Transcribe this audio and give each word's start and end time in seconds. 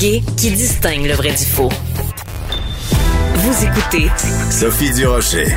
Qui 0.00 0.22
distingue 0.52 1.04
le 1.04 1.12
vrai 1.12 1.32
du 1.32 1.44
faux. 1.44 1.68
Vous 3.34 3.64
écoutez 3.66 4.08
Sophie 4.50 4.90
Durocher. 4.94 5.54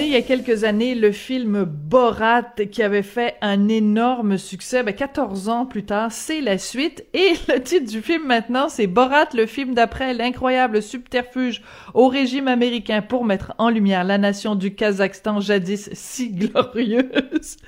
Il 0.00 0.08
y 0.08 0.16
a 0.16 0.22
quelques 0.22 0.64
années 0.64 0.94
le 0.94 1.12
film 1.12 1.64
Borat 1.64 2.54
qui 2.70 2.82
avait 2.82 3.02
fait 3.02 3.34
un 3.42 3.68
énorme 3.68 4.38
succès. 4.38 4.82
Ben, 4.82 4.94
14 4.94 5.48
ans 5.50 5.66
plus 5.66 5.84
tard, 5.84 6.10
c'est 6.10 6.40
la 6.40 6.56
suite. 6.56 7.04
Et 7.12 7.32
le 7.48 7.60
titre 7.60 7.90
du 7.90 8.00
film 8.00 8.26
maintenant, 8.26 8.68
c'est 8.68 8.86
Borat, 8.86 9.28
le 9.34 9.44
film 9.44 9.74
d'après 9.74 10.14
l'incroyable 10.14 10.80
subterfuge 10.80 11.62
au 11.92 12.08
régime 12.08 12.48
américain 12.48 13.02
pour 13.02 13.24
mettre 13.24 13.52
en 13.58 13.68
lumière 13.68 14.04
la 14.04 14.16
nation 14.16 14.54
du 14.54 14.74
Kazakhstan 14.74 15.40
jadis 15.40 15.90
si 15.92 16.30
glorieuse. 16.30 17.56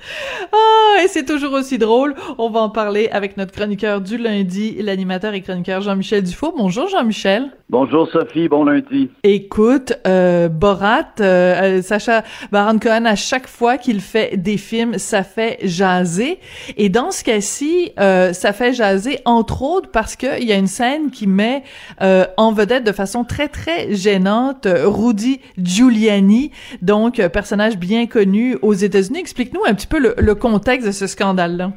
Ah, 0.51 1.03
et 1.03 1.07
c'est 1.07 1.25
toujours 1.25 1.53
aussi 1.53 1.77
drôle. 1.77 2.15
On 2.37 2.49
va 2.49 2.61
en 2.61 2.69
parler 2.69 3.09
avec 3.11 3.35
notre 3.37 3.51
chroniqueur 3.51 3.99
du 4.01 4.17
lundi, 4.17 4.75
l'animateur 4.81 5.33
et 5.33 5.41
chroniqueur 5.41 5.81
Jean-Michel 5.81 6.23
Dufault. 6.23 6.53
Bonjour 6.55 6.87
Jean-Michel. 6.87 7.51
Bonjour 7.69 8.07
Sophie, 8.11 8.47
bon 8.47 8.63
lundi. 8.63 9.09
Écoute, 9.23 9.93
euh, 10.05 10.47
Borat, 10.49 11.05
euh, 11.19 11.81
Sacha 11.81 12.23
Baron 12.51 12.79
Cohen, 12.79 13.05
à 13.05 13.15
chaque 13.15 13.47
fois 13.47 13.77
qu'il 13.77 14.01
fait 14.01 14.37
des 14.37 14.57
films, 14.57 14.97
ça 14.97 15.23
fait 15.23 15.57
jaser. 15.63 16.39
Et 16.77 16.89
dans 16.89 17.11
ce 17.11 17.23
cas-ci, 17.23 17.91
euh, 17.99 18.33
ça 18.33 18.53
fait 18.53 18.73
jaser 18.73 19.19
entre 19.25 19.61
autres 19.61 19.89
parce 19.91 20.15
qu'il 20.15 20.43
y 20.43 20.51
a 20.51 20.55
une 20.55 20.67
scène 20.67 21.11
qui 21.11 21.27
met 21.27 21.63
euh, 22.01 22.25
en 22.37 22.51
vedette 22.51 22.83
de 22.83 22.91
façon 22.91 23.23
très 23.23 23.47
très 23.47 23.93
gênante 23.93 24.67
Rudy 24.67 25.41
Giuliani, 25.57 26.51
donc 26.81 27.25
personnage 27.27 27.77
bien 27.77 28.07
connu 28.07 28.57
aux 28.61 28.73
États-Unis. 28.73 29.19
Explique-nous 29.19 29.61
un 29.67 29.73
petit 29.73 29.87
peu 29.87 29.99
le, 29.99 30.15
le 30.17 30.35
contexte 30.35 30.87
de 30.87 30.91
ce 30.91 31.07
scandale-là. 31.07 31.71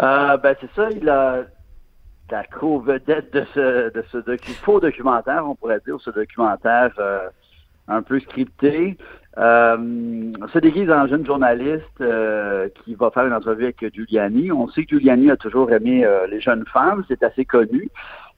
Euh, 0.00 0.36
ben 0.36 0.54
c'est 0.60 0.70
ça, 0.76 0.88
il 0.90 1.08
a 1.08 1.42
la 2.30 2.44
co-vedette 2.44 3.32
de 3.32 3.44
ce, 3.54 3.92
de 3.92 4.02
ce 4.10 4.18
faux 4.62 4.80
documentaire, 4.80 5.44
on 5.48 5.54
pourrait 5.54 5.80
dire, 5.86 5.96
ce 6.00 6.10
documentaire 6.10 6.92
euh, 6.98 7.28
un 7.88 8.02
peu 8.02 8.20
scripté, 8.20 8.96
euh, 9.38 9.76
se 10.52 10.58
déguise 10.58 10.90
en 10.90 11.06
jeune 11.06 11.24
journaliste 11.24 12.00
euh, 12.00 12.68
qui 12.84 12.94
va 12.94 13.10
faire 13.10 13.26
une 13.26 13.32
entrevue 13.32 13.64
avec 13.64 13.94
Giuliani. 13.94 14.52
On 14.52 14.68
sait 14.68 14.84
que 14.84 14.90
Giuliani 14.90 15.30
a 15.30 15.36
toujours 15.36 15.70
aimé 15.70 16.04
euh, 16.04 16.26
les 16.26 16.40
jeunes 16.40 16.64
femmes, 16.72 17.04
c'est 17.08 17.22
assez 17.22 17.44
connu. 17.44 17.88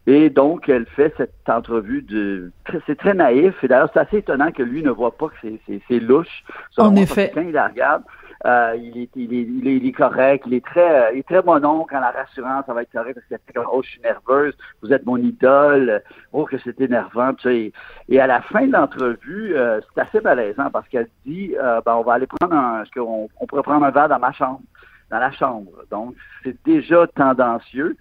Et 0.07 0.31
donc, 0.31 0.69
elle 0.69 0.87
fait 0.87 1.13
cette 1.17 1.49
entrevue 1.49 2.03
de... 2.03 2.51
C'est 2.87 2.97
très 2.97 3.15
naïf. 3.15 3.55
Et 3.63 3.69
d'ailleurs, 3.69 3.91
c'est 3.93 4.01
assez 4.01 4.19
étonnant 4.19 4.51
que 4.51 4.63
lui 4.63 4.83
ne 4.83 4.91
voit 4.91 5.17
pas 5.17 5.29
que 5.29 5.49
c'est 5.67 6.01
louche. 6.01 6.43
En 6.79 6.97
effet. 6.97 7.31
Quand 7.35 7.43
il 7.43 7.53
la 7.53 7.69
regarde, 7.69 8.03
euh, 8.47 8.75
il, 8.79 8.97
est, 8.97 9.11
il, 9.17 9.35
est, 9.35 9.43
il, 9.43 9.69
est, 9.69 9.77
il, 9.77 9.87
est, 9.87 9.93
correct, 9.93 10.45
il 10.47 10.55
est 10.55 10.65
très, 10.65 11.15
il 11.15 11.19
est 11.19 11.29
très 11.29 11.43
bon 11.43 11.63
oncle 11.63 11.91
quand 11.91 12.01
la 12.01 12.11
rassurance, 12.11 12.65
ça 12.65 12.73
va 12.73 12.83
être 12.83 12.93
correct 12.93 13.15
parce 13.15 13.27
qu'il 13.27 13.37
fait 13.37 13.53
comme 13.53 13.69
oh 13.71 13.83
je 13.83 13.91
suis 13.91 14.01
nerveuse, 14.01 14.57
vous 14.83 14.93
êtes 14.95 15.05
mon 15.05 15.19
idole, 15.19 16.03
oh 16.33 16.47
que 16.47 16.57
c'est 16.65 16.81
énervant, 16.81 17.35
tu 17.35 17.43
sais. 17.43 17.73
Et 18.09 18.19
à 18.19 18.27
la 18.27 18.41
fin 18.41 18.67
de 18.67 18.73
l'entrevue, 18.73 19.55
euh, 19.55 19.81
c'est 19.95 20.01
assez 20.01 20.21
malaisant 20.23 20.71
parce 20.71 20.89
qu'elle 20.89 21.09
dit 21.27 21.55
euh, 21.63 21.83
ben 21.85 21.97
on 21.97 22.03
va 22.03 22.15
aller 22.15 22.27
prendre 22.27 22.55
un, 22.55 22.83
est-ce 22.83 22.91
qu'on 22.93 23.29
on 23.39 23.47
pourrait 23.47 23.63
prendre 23.63 23.85
un 23.85 23.91
verre 23.91 24.09
dans 24.09 24.19
ma 24.19 24.33
chambre, 24.33 24.63
dans 25.11 25.19
la 25.19 25.33
chambre. 25.33 25.73
Donc 25.91 26.15
c'est 26.43 26.57
déjà 26.65 27.07
tendancieux. 27.09 27.95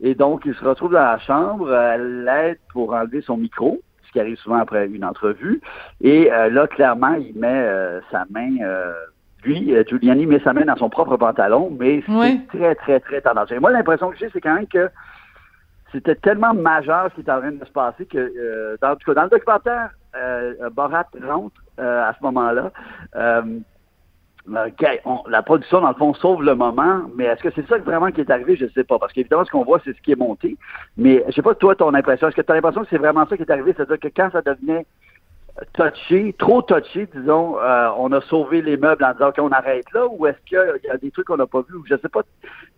Et 0.00 0.14
donc 0.14 0.46
il 0.46 0.54
se 0.54 0.64
retrouve 0.64 0.92
dans 0.92 1.00
la 1.00 1.18
chambre, 1.18 1.70
elle 1.74 2.24
l'aide 2.24 2.58
pour 2.72 2.94
enlever 2.94 3.20
son 3.20 3.36
micro 3.36 3.82
ce 4.06 4.12
qui 4.12 4.20
arrive 4.20 4.36
souvent 4.38 4.58
après 4.58 4.86
une 4.86 5.04
entrevue. 5.04 5.60
Et 6.00 6.28
là, 6.28 6.68
clairement, 6.68 7.14
il 7.14 7.36
met 7.36 7.68
sa 8.12 8.24
main 8.30 8.56
lui, 9.44 9.74
euh, 9.74 9.84
Giuliani 9.86 10.26
met 10.26 10.40
sa 10.40 10.52
main 10.52 10.64
dans 10.64 10.76
son 10.76 10.88
propre 10.88 11.16
pantalon, 11.16 11.74
mais 11.78 12.02
c'est 12.06 12.46
très, 12.48 12.74
très, 12.74 13.00
très 13.00 13.20
tendancieux. 13.20 13.60
Moi, 13.60 13.70
l'impression 13.70 14.10
que 14.10 14.16
j'ai, 14.16 14.28
c'est 14.32 14.40
quand 14.40 14.54
même 14.54 14.66
que 14.66 14.90
c'était 15.92 16.16
tellement 16.16 16.54
majeur 16.54 17.08
ce 17.10 17.20
qui 17.20 17.28
est 17.28 17.32
en 17.32 17.40
train 17.40 17.52
de 17.52 17.64
se 17.64 17.70
passer 17.70 18.06
que, 18.06 18.18
euh, 18.18 18.76
dans, 18.80 18.96
dans 19.14 19.22
le 19.24 19.28
documentaire, 19.28 19.90
euh, 20.16 20.70
Borat 20.70 21.06
rentre 21.22 21.60
à 21.78 22.14
ce 22.18 22.22
moment-là. 22.24 22.70
la 24.46 25.42
production, 25.42 25.80
dans 25.80 25.88
le 25.88 25.94
fond, 25.94 26.14
sauve 26.14 26.42
le 26.42 26.54
moment, 26.54 27.02
mais 27.16 27.24
est-ce 27.24 27.42
que 27.42 27.50
c'est 27.54 27.66
ça 27.68 27.78
vraiment 27.78 28.10
qui 28.10 28.20
est 28.20 28.30
arrivé? 28.30 28.56
Je 28.56 28.64
ne 28.64 28.70
sais 28.70 28.84
pas, 28.84 28.98
parce 28.98 29.12
qu'évidemment, 29.12 29.44
ce 29.44 29.50
qu'on 29.50 29.64
voit, 29.64 29.80
c'est 29.84 29.96
ce 29.96 30.00
qui 30.02 30.12
est 30.12 30.18
monté. 30.18 30.56
Mais 30.96 31.24
je 31.28 31.32
sais 31.32 31.42
pas, 31.42 31.54
toi, 31.54 31.74
ton 31.74 31.94
impression, 31.94 32.28
est-ce 32.28 32.36
que 32.36 32.42
tu 32.42 32.52
as 32.52 32.54
l'impression 32.54 32.82
que 32.82 32.88
c'est 32.90 32.98
vraiment 32.98 33.26
ça 33.26 33.36
qui 33.36 33.42
est 33.42 33.50
arrivé? 33.50 33.74
C'est-à-dire 33.76 33.98
que 33.98 34.08
quand 34.08 34.30
ça 34.32 34.42
devenait 34.42 34.86
touché, 35.72 36.34
trop 36.36 36.62
touché, 36.62 37.08
disons, 37.14 37.58
euh, 37.60 37.88
on 37.96 38.10
a 38.12 38.20
sauvé 38.22 38.60
les 38.60 38.76
meubles 38.76 39.04
en 39.04 39.12
disant 39.12 39.32
qu'on 39.32 39.50
arrête 39.50 39.90
là, 39.92 40.06
ou 40.08 40.26
est-ce 40.26 40.38
qu'il 40.46 40.58
y 40.84 40.90
a 40.90 40.96
des 40.96 41.10
trucs 41.10 41.26
qu'on 41.26 41.36
n'a 41.36 41.46
pas 41.46 41.60
vus, 41.60 41.78
je 41.88 41.96
sais 41.96 42.08
pas. 42.08 42.22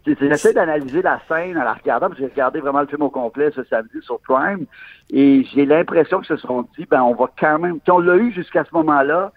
J'essaie 0.07 0.53
d'analyser 0.53 1.03
la 1.03 1.21
scène 1.27 1.57
en 1.57 1.65
la 1.65 1.73
regardant, 1.73 2.09
parce 2.09 2.21
que 2.21 2.27
j'ai 2.27 2.31
regardé 2.31 2.61
vraiment 2.61 2.81
le 2.81 2.87
film 2.87 3.03
au 3.03 3.11
complet 3.11 3.51
ce 3.55 3.65
samedi 3.65 3.99
sur 4.03 4.21
Prime, 4.21 4.67
et 5.11 5.45
j'ai 5.55 5.65
l'impression 5.65 6.21
que 6.21 6.27
se 6.27 6.37
sont 6.37 6.69
dit, 6.77 6.87
ben 6.89 7.03
on 7.03 7.15
va 7.15 7.31
quand 7.39 7.59
même, 7.59 7.79
on 7.89 7.99
l'a 7.99 8.17
eu 8.17 8.31
jusqu'à 8.33 8.65
ce 8.65 8.75
moment-là, 8.75 9.33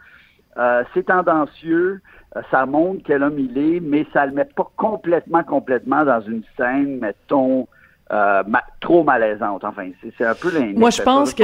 euh, 0.57 0.83
c'est 0.93 1.05
tendancieux, 1.05 2.01
euh, 2.35 2.41
ça 2.51 2.65
montre 2.65 3.01
quel 3.05 3.23
homme 3.23 3.39
il 3.39 3.57
est, 3.57 3.79
mais 3.79 4.05
ça 4.11 4.25
le 4.25 4.33
met 4.33 4.45
pas 4.45 4.69
complètement, 4.75 5.43
complètement 5.43 6.03
dans 6.03 6.21
une 6.21 6.43
scène, 6.57 6.99
mettons, 6.99 7.67
trop 8.81 9.03
malaisante. 9.03 9.63
Enfin, 9.63 9.89
c'est 10.17 10.25
un 10.25 10.33
peu 10.33 10.49
Moi, 10.75 10.89
je 10.89 11.01
pense 11.03 11.33
que 11.33 11.43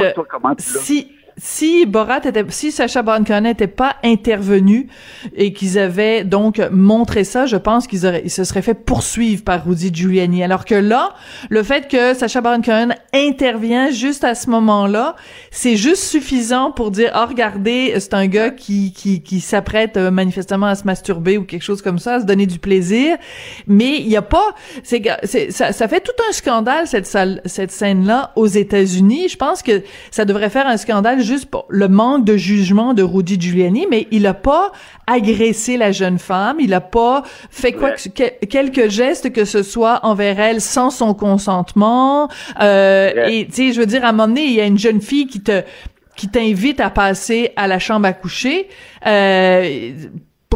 si 0.58 1.16
si 1.38 1.84
Borat 1.84 2.20
était, 2.24 2.44
si 2.48 2.72
Sacha 2.72 3.02
Baron 3.02 3.24
Cohen 3.24 3.42
n'était 3.42 3.66
pas 3.66 3.96
intervenu 4.02 4.88
et 5.34 5.52
qu'ils 5.52 5.78
avaient 5.78 6.24
donc 6.24 6.60
montré 6.70 7.24
ça, 7.24 7.44
je 7.44 7.56
pense 7.56 7.86
qu'ils 7.86 8.06
auraient, 8.06 8.22
ils 8.24 8.30
se 8.30 8.44
seraient 8.44 8.62
fait 8.62 8.74
poursuivre 8.74 9.44
par 9.44 9.66
Rudy 9.66 9.90
Giuliani. 9.92 10.42
Alors 10.42 10.64
que 10.64 10.74
là, 10.74 11.14
le 11.50 11.62
fait 11.62 11.88
que 11.88 12.14
Sacha 12.14 12.40
Baron 12.40 12.62
Cohen 12.62 12.88
intervient 13.12 13.90
juste 13.90 14.24
à 14.24 14.34
ce 14.34 14.48
moment-là, 14.48 15.14
c'est 15.50 15.76
juste 15.76 16.04
suffisant 16.04 16.70
pour 16.70 16.90
dire, 16.90 17.10
ah, 17.12 17.26
regardez, 17.26 17.94
c'est 18.00 18.14
un 18.14 18.28
gars 18.28 18.50
qui, 18.50 18.92
qui, 18.92 19.22
qui 19.22 19.40
s'apprête 19.40 19.98
euh, 19.98 20.10
manifestement 20.10 20.66
à 20.66 20.74
se 20.74 20.84
masturber 20.84 21.36
ou 21.36 21.44
quelque 21.44 21.62
chose 21.62 21.82
comme 21.82 21.98
ça, 21.98 22.14
à 22.14 22.20
se 22.20 22.24
donner 22.24 22.46
du 22.46 22.58
plaisir. 22.58 23.18
Mais 23.66 23.98
il 23.98 24.08
y 24.08 24.16
a 24.16 24.22
pas, 24.22 24.54
c'est, 24.82 25.02
ça, 25.50 25.72
ça 25.72 25.88
fait 25.88 26.00
tout 26.00 26.12
un 26.30 26.32
scandale, 26.32 26.86
cette 26.86 27.06
salle, 27.06 27.42
cette 27.44 27.72
scène-là 27.72 28.32
aux 28.36 28.46
États-Unis. 28.46 29.28
Je 29.28 29.36
pense 29.36 29.62
que 29.62 29.82
ça 30.10 30.24
devrait 30.24 30.50
faire 30.50 30.66
un 30.66 30.78
scandale 30.78 31.25
juste 31.26 31.46
pour 31.46 31.66
le 31.68 31.88
manque 31.88 32.24
de 32.24 32.36
jugement 32.36 32.94
de 32.94 33.02
Rudy 33.02 33.38
Giuliani, 33.40 33.86
mais 33.90 34.06
il 34.10 34.26
a 34.26 34.34
pas 34.34 34.72
agressé 35.06 35.76
la 35.76 35.92
jeune 35.92 36.18
femme, 36.18 36.56
il 36.60 36.72
a 36.72 36.80
pas 36.80 37.22
fait 37.50 37.72
quoi 37.72 37.92
que, 37.92 38.44
quelques 38.46 38.88
gestes 38.88 39.32
que 39.32 39.44
ce 39.44 39.62
soit 39.62 40.00
envers 40.04 40.40
elle 40.40 40.60
sans 40.60 40.90
son 40.90 41.14
consentement. 41.14 42.28
Euh, 42.60 43.26
et 43.28 43.46
tu 43.46 43.52
sais, 43.52 43.72
je 43.72 43.80
veux 43.80 43.86
dire, 43.86 44.04
à 44.04 44.08
un 44.08 44.12
moment 44.12 44.28
donné, 44.28 44.44
il 44.44 44.52
y 44.52 44.60
a 44.60 44.64
une 44.64 44.78
jeune 44.78 45.00
fille 45.00 45.26
qui 45.26 45.42
te 45.42 45.62
qui 46.16 46.28
t'invite 46.28 46.80
à 46.80 46.88
passer 46.88 47.52
à 47.56 47.66
la 47.66 47.78
chambre 47.78 48.06
à 48.06 48.14
coucher. 48.14 48.68
Euh, 49.06 49.90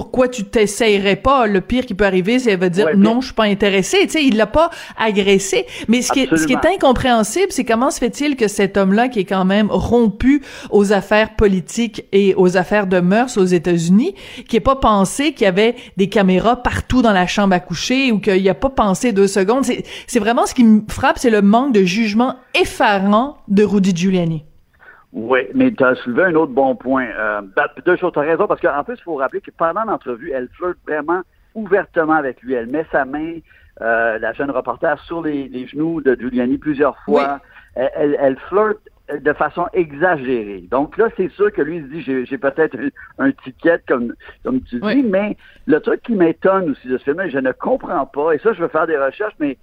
pourquoi 0.00 0.28
tu 0.28 0.44
t'essayerais 0.44 1.16
pas? 1.16 1.47
Le 1.47 1.61
pire 1.61 1.84
qui 1.84 1.93
peut 1.93 2.06
arriver, 2.06 2.38
c'est 2.38 2.53
elle 2.53 2.59
va 2.59 2.71
dire 2.71 2.87
non, 2.97 3.21
je 3.21 3.27
suis 3.27 3.34
pas 3.34 3.44
intéressé. 3.44 3.99
Tu 4.05 4.09
sais, 4.09 4.25
il 4.25 4.38
l'a 4.38 4.47
pas 4.47 4.71
agressé. 4.97 5.66
Mais 5.88 6.00
ce 6.00 6.11
qui, 6.11 6.21
est, 6.21 6.37
ce 6.38 6.47
qui 6.47 6.55
est 6.55 6.66
incompréhensible, 6.75 7.49
c'est 7.50 7.66
comment 7.66 7.91
se 7.91 7.99
fait-il 7.99 8.34
que 8.37 8.49
cet 8.49 8.78
homme-là, 8.78 9.10
qui 9.10 9.19
est 9.19 9.25
quand 9.27 9.44
même 9.44 9.66
rompu 9.71 10.43
aux 10.71 10.94
affaires 10.94 11.37
politiques 11.37 12.06
et 12.12 12.34
aux 12.34 12.56
affaires 12.56 12.87
de 12.87 13.00
mœurs 13.00 13.37
aux 13.37 13.44
États-Unis, 13.44 14.15
qui 14.49 14.56
ait 14.56 14.60
pas 14.60 14.77
pensé 14.77 15.34
qu'il 15.34 15.44
y 15.44 15.49
avait 15.49 15.75
des 15.99 16.09
caméras 16.09 16.56
partout 16.56 17.03
dans 17.03 17.12
la 17.12 17.27
chambre 17.27 17.53
à 17.53 17.60
coucher 17.60 18.10
ou 18.10 18.21
qu'il 18.21 18.49
a 18.49 18.55
pas 18.55 18.71
pensé 18.71 19.12
deux 19.12 19.28
secondes. 19.28 19.66
C'est 20.06 20.19
vraiment 20.19 20.47
ce 20.47 20.55
qui 20.55 20.65
me 20.65 20.81
frappe, 20.89 21.19
c'est 21.19 21.28
le 21.28 21.43
manque 21.43 21.75
de 21.75 21.84
jugement 21.84 22.37
effarant 22.55 23.37
de 23.49 23.65
Rudy 23.65 23.94
Giuliani. 23.94 24.44
Oui, 25.12 25.41
mais 25.54 25.72
tu 25.72 25.84
as 25.84 25.97
soulevé 25.97 26.25
un 26.25 26.34
autre 26.34 26.53
bon 26.53 26.76
point. 26.76 27.06
Euh, 27.19 27.43
deux 27.84 27.97
choses, 27.97 28.12
tu 28.12 28.19
as 28.19 28.22
raison, 28.22 28.47
parce 28.47 28.60
qu'en 28.60 28.84
plus, 28.84 28.94
il 28.94 29.03
faut 29.03 29.16
rappeler 29.16 29.41
que 29.41 29.50
pendant 29.50 29.84
l'entrevue, 29.84 30.31
elle 30.32 30.48
flirte 30.53 30.78
vraiment 30.87 31.22
ouvertement 31.54 32.15
avec 32.15 32.41
lui. 32.43 32.54
Elle 32.54 32.69
met 32.69 32.87
sa 32.93 33.04
main, 33.04 33.38
euh, 33.81 34.19
la 34.19 34.32
jeune 34.32 34.50
reporter, 34.50 34.98
sur 35.04 35.22
les, 35.22 35.66
genoux 35.66 36.00
de 36.00 36.15
Giuliani 36.15 36.59
plusieurs 36.59 36.97
fois. 37.04 37.41
Elle, 37.75 38.16
elle, 38.21 38.36
flirte 38.48 38.80
de 39.18 39.33
façon 39.33 39.66
exagérée. 39.72 40.65
Donc 40.71 40.97
là, 40.97 41.09
c'est 41.16 41.30
sûr 41.33 41.53
que 41.53 41.63
lui, 41.63 41.78
il 41.78 41.83
se 41.83 41.89
dit, 41.89 42.27
j'ai 42.27 42.39
peut-être 42.39 42.77
un, 43.18 43.33
ticket, 43.33 43.80
comme, 43.89 44.15
comme 44.45 44.60
tu 44.63 44.78
dis, 44.78 45.03
mais 45.03 45.36
le 45.66 45.80
truc 45.80 46.03
qui 46.03 46.13
m'étonne 46.13 46.71
aussi 46.71 46.89
de 46.89 46.98
ce 46.98 47.04
film, 47.04 47.22
je 47.28 47.39
ne 47.39 47.53
comprends 47.53 48.06
pas, 48.06 48.33
et 48.33 48.39
ça, 48.39 48.53
je 48.53 48.63
veux 48.63 48.68
faire 48.68 48.86
des 48.86 48.97
recherches, 48.97 49.34
mais 49.41 49.59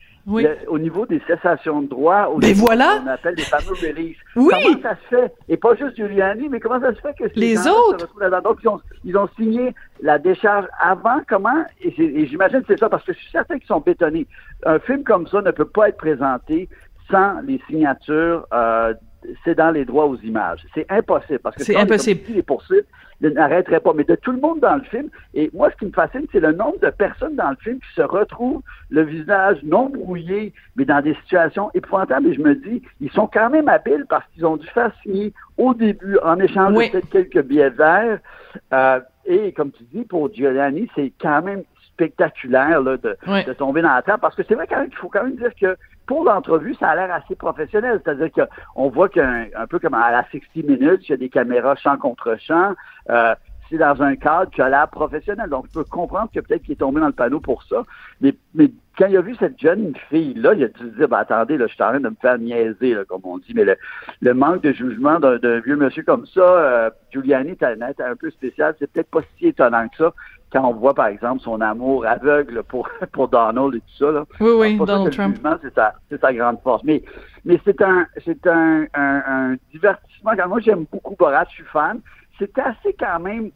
au 0.68 0.80
niveau 0.80 1.06
des 1.06 1.22
cessations 1.26 1.82
de 1.82 1.88
droit, 1.88 2.26
au 2.26 2.40
ben 2.40 2.54
voilà. 2.54 3.02
on 3.04 3.08
appelle 3.08 3.36
des 3.36 3.44
fameux 3.44 3.74
releases. 3.74 4.16
Oui. 4.36 4.54
Comment 4.54 4.82
ça 4.84 4.96
se 4.96 5.16
fait? 5.16 5.34
Et 5.50 5.58
pas 5.58 5.76
juste 5.76 5.96
Giuliani, 5.96 6.48
mais 6.50 6.60
comment 6.60 6.80
ça 6.80 6.94
se 6.94 7.00
fait 7.00 7.14
que 7.18 7.24
les 7.36 7.68
autres 7.68 8.08
se 8.08 8.42
Donc, 8.42 8.60
ils 8.62 8.68
ont, 8.68 8.82
ils 9.04 9.18
ont 9.18 9.28
signé 9.36 9.74
la 10.02 10.20
décharge 10.20 10.68
avant, 10.80 11.22
comment? 11.28 11.66
Et, 11.82 12.26
j'imagine 12.28 12.62
que 12.62 12.68
c'est 12.68 12.80
ça, 12.80 12.90
parce 12.90 13.04
que 13.04 13.14
je 13.14 13.20
suis 13.20 13.32
certain 13.32 13.58
qu'ils 13.58 13.68
sont 13.68 13.80
bétonnés. 13.80 14.28
Un 14.66 14.80
film 14.80 15.04
comme 15.04 15.28
ça 15.28 15.42
ne 15.42 15.52
peut 15.52 15.66
pas 15.66 15.90
être 15.90 15.98
présenté 15.98 16.70
sans 17.10 17.40
les 17.42 17.60
signatures 17.68 18.46
euh, 18.54 18.94
c'est 19.44 19.56
dans 19.56 19.72
les 19.72 19.86
droits 19.86 20.06
aux 20.06 20.18
images. 20.18 20.66
C'est 20.74 20.86
impossible 20.90 21.40
parce 21.40 21.56
que 21.56 21.64
c'est 21.64 21.76
impossible. 21.76 22.22
les 22.30 22.44
poursuites 22.44 22.88
n'arrêteraient 23.22 23.80
pas. 23.80 23.94
Mais 23.94 24.04
de 24.04 24.16
tout 24.16 24.32
le 24.32 24.40
monde 24.40 24.60
dans 24.60 24.76
le 24.76 24.84
film, 24.84 25.10
et 25.34 25.50
moi, 25.54 25.70
ce 25.72 25.78
qui 25.78 25.86
me 25.86 25.92
fascine, 25.92 26.26
c'est 26.32 26.40
le 26.40 26.54
nombre 26.54 26.80
de 26.80 26.90
personnes 26.90 27.36
dans 27.36 27.50
le 27.50 27.56
film 27.58 27.80
qui 27.80 27.94
se 27.96 28.02
retrouvent 28.02 28.62
le 28.90 29.04
visage 29.04 29.58
non 29.64 29.90
brouillé, 29.90 30.54
mais 30.76 30.86
dans 30.86 31.02
des 31.02 31.16
situations 31.24 31.70
épouvantables. 31.74 32.28
Et 32.28 32.34
je 32.34 32.42
me 32.42 32.56
dis, 32.56 32.82
ils 33.02 33.12
sont 33.12 33.28
quand 33.28 33.50
même 33.50 33.68
habiles 33.68 34.06
parce 34.10 34.26
qu'ils 34.34 34.46
ont 34.46 34.58
dû 34.58 34.68
faire 34.68 34.92
signer 35.04 35.34
au 35.58 35.74
début, 35.74 36.18
en 36.24 36.40
échange 36.40 36.74
de 36.74 36.92
peut-être 36.92 37.10
quelques 37.10 37.44
billets 37.44 37.70
verts. 37.70 38.20
Euh, 38.74 39.00
et 39.26 39.52
comme 39.52 39.72
tu 39.72 39.84
dis, 39.92 40.04
pour 40.04 40.34
Giuliani, 40.34 40.90
c'est 40.96 41.12
quand 41.20 41.42
même 41.42 41.64
spectaculaire 41.94 42.82
là, 42.82 42.98
de, 42.98 43.18
de, 43.26 43.54
tomber 43.54 43.82
dans 43.82 43.94
la 43.94 44.02
table. 44.04 44.20
Parce 44.22 44.36
que 44.36 44.44
c'est 44.48 44.54
vrai 44.54 44.68
quand 44.68 44.78
même 44.78 44.90
qu'il 44.90 44.98
faut 45.00 45.10
quand 45.10 45.24
même 45.24 45.36
dire 45.36 45.52
que 45.60 45.76
pour 46.08 46.24
l'entrevue, 46.24 46.74
ça 46.76 46.90
a 46.90 46.96
l'air 46.96 47.14
assez 47.14 47.36
professionnel. 47.36 48.02
C'est-à-dire 48.04 48.30
qu'on 48.32 48.90
voit 48.90 49.10
qu'un 49.10 49.48
un 49.56 49.68
peu 49.68 49.78
comme 49.78 49.94
à 49.94 50.10
la 50.12 50.24
60 50.32 50.56
minutes, 50.56 51.02
il 51.08 51.12
y 51.12 51.14
a 51.14 51.18
des 51.18 51.30
caméras 51.30 51.76
champ 51.76 51.98
contre 51.98 52.38
champ. 52.40 52.74
Euh, 53.10 53.36
c'est 53.70 53.78
dans 53.78 54.02
un 54.02 54.16
cadre 54.16 54.52
qui 54.52 54.62
a 54.62 54.70
l'air 54.70 54.88
professionnel. 54.90 55.50
Donc, 55.50 55.66
je 55.68 55.74
peux 55.74 55.84
comprendre 55.84 56.30
que 56.34 56.40
peut-être 56.40 56.64
qu'il 56.64 56.74
est 56.74 56.78
tombé 56.78 57.00
dans 57.00 57.08
le 57.08 57.14
panneau 57.14 57.40
pour 57.40 57.64
ça. 57.64 57.84
Mais, 58.22 58.36
mais 58.54 58.72
quand 58.98 59.08
il 59.08 59.18
a 59.18 59.22
vu 59.22 59.36
cette 59.36 59.60
jeune 59.60 59.94
fille-là, 60.10 60.54
il 60.54 60.64
a 60.64 60.68
dû 60.68 60.80
se 60.80 60.98
dire, 60.98 61.08
ben, 61.08 61.18
attendez, 61.18 61.58
là, 61.58 61.68
je 61.68 61.74
suis 61.74 61.84
en 61.84 61.90
train 61.90 62.00
de 62.00 62.10
me 62.10 62.16
faire 62.22 62.38
niaiser, 62.38 62.94
là, 62.94 63.06
comme 63.06 63.22
on 63.24 63.38
dit. 63.38 63.54
Mais 63.54 63.66
le, 64.22 64.34
manque 64.34 64.62
de 64.62 64.72
jugement 64.72 65.20
d'un 65.20 65.60
vieux 65.60 65.76
monsieur 65.76 66.04
comme 66.04 66.26
ça, 66.28 66.42
euh, 66.42 66.90
Giuliani 67.12 67.52
est 67.52 68.02
un 68.02 68.16
peu 68.16 68.30
spécial. 68.32 68.76
C'est 68.80 68.92
peut-être 68.92 69.10
pas 69.10 69.22
si 69.38 69.48
étonnant 69.48 69.88
que 69.90 69.98
ça 69.98 70.14
quand 70.52 70.64
on 70.64 70.74
voit, 70.74 70.94
par 70.94 71.08
exemple, 71.08 71.42
son 71.42 71.60
amour 71.62 72.06
aveugle 72.06 72.64
pour, 72.64 72.90
pour 73.12 73.28
Donald 73.28 73.76
et 73.76 73.80
tout 73.80 73.98
ça, 74.00 74.12
là. 74.12 74.26
Oui, 74.40 74.52
oui, 74.58 74.78
Donald 74.78 75.14
Trump. 75.14 75.38
C'est 75.62 75.74
sa, 75.74 75.94
sa 76.22 76.34
grande 76.34 76.60
force. 76.62 76.84
Mais, 76.84 77.04
mais 77.44 77.60
c'est 77.66 77.82
un, 77.82 78.08
c'est 78.24 78.48
un, 78.48 78.86
un, 78.94 79.24
un, 79.28 79.56
divertissement. 79.72 80.32
Moi, 80.48 80.60
j'aime 80.62 80.86
beaucoup 80.92 81.16
Borat, 81.18 81.46
je 81.50 81.56
suis 81.56 81.64
fan. 81.66 82.00
C'est 82.40 82.58
assez 82.60 82.94
quand 83.00 83.20
même 83.20 83.52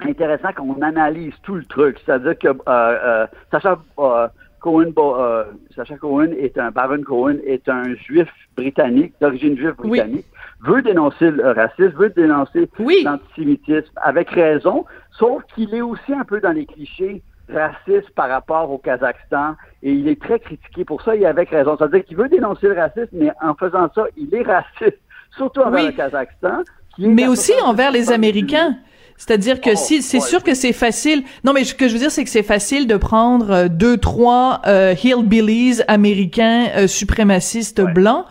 intéressant 0.00 0.52
qu'on 0.52 0.80
analyse 0.82 1.34
tout 1.42 1.54
le 1.54 1.64
truc. 1.64 1.98
C'est-à-dire 2.04 2.38
que 2.38 2.48
euh, 2.48 2.54
euh, 2.68 3.26
Sacha 3.50 3.78
euh, 3.98 4.28
Cohen, 4.60 4.92
euh, 4.96 5.44
Sacha 5.74 5.96
Cohen 5.96 6.30
est 6.38 6.58
un 6.58 6.70
Baron 6.70 7.02
Cohen 7.02 7.36
est 7.44 7.68
un 7.68 7.94
juif 7.94 8.28
britannique 8.56 9.14
d'origine 9.20 9.56
juive 9.56 9.74
britannique 9.74 10.26
veut 10.62 10.82
dénoncer 10.82 11.30
le 11.30 11.50
racisme, 11.50 11.96
veut 11.96 12.10
dénoncer 12.10 12.68
l'antisémitisme 13.04 13.92
avec 13.96 14.30
raison, 14.30 14.84
sauf 15.10 15.42
qu'il 15.54 15.74
est 15.74 15.80
aussi 15.80 16.12
un 16.12 16.24
peu 16.24 16.40
dans 16.40 16.52
les 16.52 16.66
clichés 16.66 17.22
racistes 17.48 18.10
par 18.14 18.28
rapport 18.28 18.70
au 18.70 18.78
Kazakhstan 18.78 19.56
et 19.82 19.92
il 19.92 20.08
est 20.08 20.20
très 20.20 20.38
critiqué 20.38 20.84
pour 20.84 21.02
ça 21.02 21.16
et 21.16 21.26
avec 21.26 21.50
raison. 21.50 21.76
C'est-à-dire 21.76 22.04
qu'il 22.04 22.16
veut 22.16 22.28
dénoncer 22.28 22.68
le 22.68 22.74
racisme, 22.74 23.08
mais 23.12 23.32
en 23.42 23.54
faisant 23.54 23.90
ça, 23.94 24.04
il 24.16 24.32
est 24.34 24.42
raciste, 24.42 25.00
surtout 25.36 25.60
envers 25.60 25.86
le 25.86 25.92
Kazakhstan. 25.92 26.62
Mais 26.98 27.26
aussi 27.26 27.52
envers 27.62 27.90
les 27.90 28.10
Américains. 28.10 28.76
C'est-à-dire 29.24 29.60
que 29.60 29.70
oh, 29.70 29.76
si 29.76 30.02
c'est 30.02 30.18
sûr 30.18 30.42
que 30.42 30.52
c'est 30.54 30.72
facile. 30.72 31.22
Non, 31.44 31.52
mais 31.52 31.62
ce 31.62 31.76
que 31.76 31.86
je 31.86 31.92
veux 31.92 32.00
dire, 32.00 32.10
c'est 32.10 32.24
que 32.24 32.30
c'est 32.30 32.42
facile 32.42 32.88
de 32.88 32.96
prendre 32.96 33.50
euh, 33.52 33.68
deux, 33.68 33.96
trois 33.96 34.62
euh, 34.66 34.96
hillbillies 35.00 35.80
américains 35.86 36.66
euh, 36.74 36.88
suprémacistes 36.88 37.80
blancs 37.80 38.24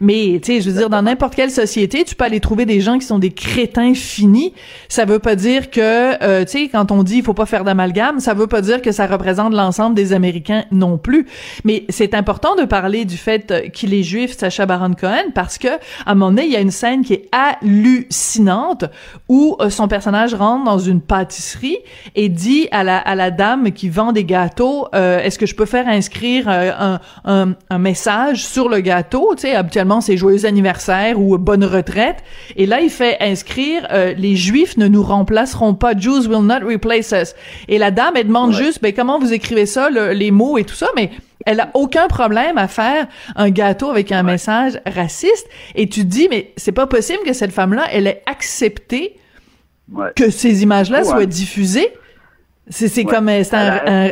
mais, 0.00 0.40
tu 0.42 0.52
sais, 0.52 0.60
je 0.60 0.70
veux 0.70 0.78
dire, 0.78 0.90
dans 0.90 1.02
n'importe 1.02 1.34
quelle 1.34 1.50
société, 1.50 2.04
tu 2.04 2.14
peux 2.14 2.24
aller 2.24 2.40
trouver 2.40 2.66
des 2.66 2.80
gens 2.80 2.98
qui 2.98 3.06
sont 3.06 3.18
des 3.18 3.30
crétins 3.30 3.94
finis. 3.94 4.52
Ça 4.88 5.04
veut 5.04 5.18
pas 5.18 5.34
dire 5.36 5.70
que, 5.70 6.22
euh, 6.22 6.44
tu 6.44 6.52
sais, 6.52 6.68
quand 6.68 6.90
on 6.90 7.02
dit 7.02 7.16
il 7.16 7.22
faut 7.22 7.34
pas 7.34 7.46
faire 7.46 7.64
d'amalgame, 7.64 8.20
ça 8.20 8.34
veut 8.34 8.46
pas 8.46 8.60
dire 8.60 8.82
que 8.82 8.92
ça 8.92 9.06
représente 9.06 9.52
l'ensemble 9.52 9.94
des 9.94 10.12
Américains 10.12 10.64
non 10.70 10.98
plus. 10.98 11.26
Mais 11.64 11.84
c'est 11.88 12.14
important 12.14 12.54
de 12.56 12.64
parler 12.64 13.04
du 13.04 13.16
fait 13.16 13.50
euh, 13.50 13.68
qu'il 13.68 13.94
est 13.94 14.02
juif, 14.02 14.36
Sacha 14.36 14.66
Baron 14.66 14.94
Cohen, 14.94 15.30
parce 15.34 15.58
que, 15.58 15.68
à 15.68 16.12
un 16.12 16.14
moment 16.14 16.30
donné, 16.30 16.46
il 16.46 16.52
y 16.52 16.56
a 16.56 16.60
une 16.60 16.70
scène 16.70 17.04
qui 17.04 17.14
est 17.14 17.28
hallucinante 17.32 18.84
où 19.28 19.56
euh, 19.60 19.70
son 19.70 19.88
personnage 19.88 20.34
rentre 20.36 20.64
dans 20.64 20.78
une 20.78 21.00
pâtisserie 21.00 21.78
et 22.14 22.28
dit 22.28 22.68
à 22.70 22.84
la, 22.84 22.98
à 22.98 23.14
la 23.14 23.30
dame 23.30 23.72
qui 23.72 23.88
vend 23.88 24.12
des 24.12 24.24
gâteaux, 24.24 24.88
est-ce 24.92 25.38
que 25.38 25.46
je 25.46 25.54
peux 25.54 25.66
faire 25.66 25.88
inscrire 25.88 26.48
un, 26.48 27.00
un, 27.24 27.54
un, 27.70 27.78
message 27.78 28.44
sur 28.46 28.68
le 28.68 28.80
gâteau, 28.80 29.34
tu 29.34 29.42
sais, 29.42 29.54
habituellement 29.54 30.00
c'est 30.00 30.16
joyeux 30.16 30.44
anniversaire 30.44 31.20
ou 31.20 31.36
bonne 31.38 31.64
retraite. 31.64 32.18
Et 32.56 32.66
là, 32.66 32.80
il 32.80 32.90
fait 32.90 33.16
inscrire 33.20 33.86
euh, 33.90 34.14
les 34.16 34.36
Juifs 34.36 34.76
ne 34.76 34.88
nous 34.88 35.02
remplaceront 35.02 35.74
pas. 35.74 35.96
Jews 35.96 36.28
will 36.28 36.44
not 36.44 36.66
replace 36.66 37.12
us. 37.12 37.34
Et 37.68 37.78
la 37.78 37.90
dame, 37.90 38.14
elle 38.16 38.26
demande 38.26 38.52
juste, 38.52 38.82
ben 38.82 38.92
comment 38.92 39.18
vous 39.18 39.32
écrivez 39.32 39.66
ça, 39.66 39.88
les 39.90 40.30
mots 40.30 40.58
et 40.58 40.64
tout 40.64 40.74
ça, 40.74 40.88
mais 40.96 41.10
elle 41.44 41.60
a 41.60 41.70
aucun 41.74 42.08
problème 42.08 42.58
à 42.58 42.68
faire 42.68 43.06
un 43.36 43.50
gâteau 43.50 43.90
avec 43.90 44.10
un 44.10 44.22
message 44.22 44.80
raciste. 44.86 45.48
Et 45.74 45.88
tu 45.88 46.00
te 46.00 46.06
dis, 46.06 46.28
mais 46.28 46.52
c'est 46.56 46.72
pas 46.72 46.86
possible 46.86 47.20
que 47.24 47.32
cette 47.32 47.52
femme-là, 47.52 47.84
elle 47.92 48.06
ait 48.06 48.22
accepté 48.26 49.16
que 50.14 50.30
ces 50.30 50.62
images-là 50.62 51.04
soient 51.04 51.26
diffusées. 51.26 51.92
C'est 52.68 53.04
comme, 53.04 53.28
c'est 53.28 53.54
un, 53.54 54.10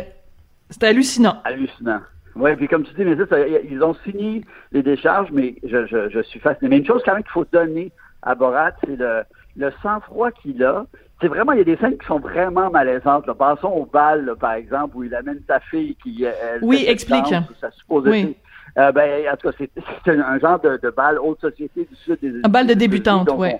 c'est 0.69 0.83
hallucinant. 0.83 1.41
Hallucinant. 1.43 1.99
Oui, 2.35 2.53
puis 2.57 2.67
comme 2.67 2.83
tu 2.83 2.93
dis, 2.95 3.05
mais 3.05 3.15
ça, 3.25 3.37
ils 3.47 3.81
ont 3.81 3.95
signé 4.03 4.43
les 4.73 4.83
décharges, 4.83 5.29
mais 5.31 5.55
je, 5.63 5.85
je, 5.85 6.09
je 6.09 6.21
suis 6.23 6.39
fasciné. 6.39 6.69
Mais 6.69 6.77
une 6.79 6.85
chose 6.85 7.01
quand 7.05 7.13
même 7.13 7.23
qu'il 7.23 7.31
faut 7.31 7.45
donner 7.45 7.91
à 8.23 8.35
Borat, 8.35 8.71
c'est 8.83 8.97
le, 8.97 9.23
le 9.55 9.71
sang-froid 9.81 10.31
qu'il 10.31 10.61
a. 10.63 10.85
C'est 11.21 11.29
vraiment, 11.29 11.53
il 11.53 11.59
y 11.59 11.61
a 11.61 11.65
des 11.65 11.77
scènes 11.77 11.97
qui 11.97 12.05
sont 12.05 12.19
vraiment 12.19 12.69
malaisantes. 12.69 13.25
Là. 13.25 13.33
Passons 13.35 13.69
au 13.69 13.85
bal, 13.85 14.33
par 14.37 14.53
exemple, 14.53 14.97
où 14.97 15.03
il 15.03 15.15
amène 15.15 15.39
sa 15.47 15.61
fille 15.61 15.95
qui... 16.03 16.25
Elle, 16.25 16.59
oui, 16.61 16.83
explique. 16.87 17.27
ça 17.27 17.69
oui. 17.89 18.35
Euh, 18.77 18.91
ben, 18.91 19.25
en 19.31 19.37
tout 19.37 19.49
cas, 19.49 19.65
c'est 20.03 20.19
un, 20.19 20.39
genre 20.39 20.59
de, 20.59 20.77
de 20.83 20.89
bal 20.89 21.17
haute 21.19 21.39
société 21.39 21.87
du 21.89 21.95
sud 21.95 22.17
des 22.21 22.41
Un 22.43 22.49
bal 22.49 22.67
de 22.67 22.73
débutante, 22.73 23.29
oui. 23.37 23.51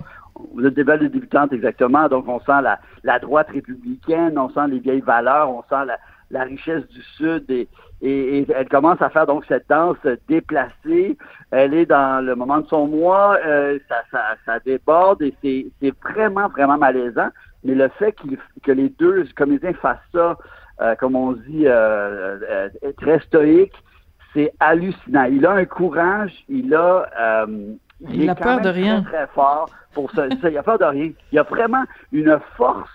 Vous 0.53 0.65
êtes 0.65 0.73
des 0.73 0.83
balles 0.83 0.99
de 0.99 1.07
débutante, 1.07 1.53
exactement. 1.53 2.07
Donc, 2.07 2.27
on 2.27 2.39
sent 2.39 2.61
la, 2.61 2.79
la 3.03 3.19
droite 3.19 3.49
républicaine, 3.49 4.37
on 4.37 4.49
sent 4.49 4.67
les 4.69 4.79
vieilles 4.79 5.01
valeurs, 5.01 5.49
on 5.49 5.61
sent 5.63 5.85
la, 5.85 5.97
la 6.31 6.43
richesse 6.43 6.87
du 6.87 7.01
Sud 7.17 7.49
et, 7.49 7.67
et, 8.01 8.45
elle 8.53 8.67
commence 8.67 9.01
à 9.01 9.09
faire 9.09 9.25
donc 9.25 9.45
cette 9.47 9.69
danse 9.69 9.97
déplacée. 10.27 11.17
Elle 11.51 11.73
est 11.73 11.85
dans 11.85 12.23
le 12.23 12.35
moment 12.35 12.59
de 12.59 12.67
son 12.67 12.87
mois, 12.87 13.37
euh, 13.45 13.79
ça, 13.87 14.03
ça, 14.11 14.35
ça, 14.45 14.59
déborde 14.59 15.21
et 15.21 15.33
c'est 15.41 15.93
vraiment, 16.03 16.49
vraiment 16.49 16.77
malaisant. 16.77 17.29
Mais 17.63 17.75
le 17.75 17.87
fait 17.97 18.15
que 18.63 18.71
les 18.71 18.89
deux 18.89 19.25
comédiens 19.35 19.73
fassent 19.73 19.97
ça, 20.13 20.37
euh, 20.81 20.95
comme 20.95 21.15
on 21.15 21.31
dit, 21.31 21.67
euh, 21.67 22.37
euh, 22.83 22.91
très 22.97 23.19
stoïque, 23.19 23.73
c'est 24.33 24.51
hallucinant. 24.59 25.23
Il 25.23 25.45
a 25.45 25.53
un 25.53 25.65
courage, 25.65 26.33
il 26.49 26.73
a... 26.75 27.47
il, 28.01 28.23
il 28.23 28.29
a 28.29 28.35
peur 28.35 28.61
de 28.61 28.69
rien. 28.69 29.03
Très, 29.03 29.27
fort 29.27 29.69
pour 29.93 30.11
ça. 30.11 30.27
il 30.27 30.57
a 30.57 30.63
peur 30.63 30.77
de 30.77 30.85
rien. 30.85 31.11
Il 31.31 31.39
a 31.39 31.43
vraiment 31.43 31.83
une 32.11 32.39
force 32.57 32.89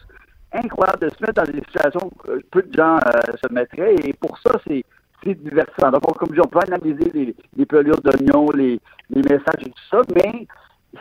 incroyable 0.53 1.01
de 1.01 1.09
se 1.09 1.23
mettre 1.23 1.45
dans 1.45 1.53
des 1.53 1.61
situations 1.61 2.11
que 2.23 2.41
peu 2.51 2.63
de 2.63 2.73
gens 2.75 2.99
se 3.43 3.53
mettraient. 3.53 3.95
Et 4.05 4.13
pour 4.15 4.39
ça, 4.39 4.53
c'est 4.67 4.85
c'est 5.23 5.35
divertissant. 5.35 5.91
Donc, 5.91 6.17
comme 6.17 6.29
je 6.31 6.35
dis, 6.35 6.41
on 6.41 6.49
peut 6.49 6.61
analyser 6.67 7.11
les, 7.13 7.37
les 7.57 7.67
pelures 7.67 8.01
d'oignons, 8.01 8.51
les, 8.53 8.81
les 9.11 9.23
messages 9.23 9.61
et 9.61 9.71
tout 9.71 9.83
ça, 9.91 10.01
mais 10.15 10.47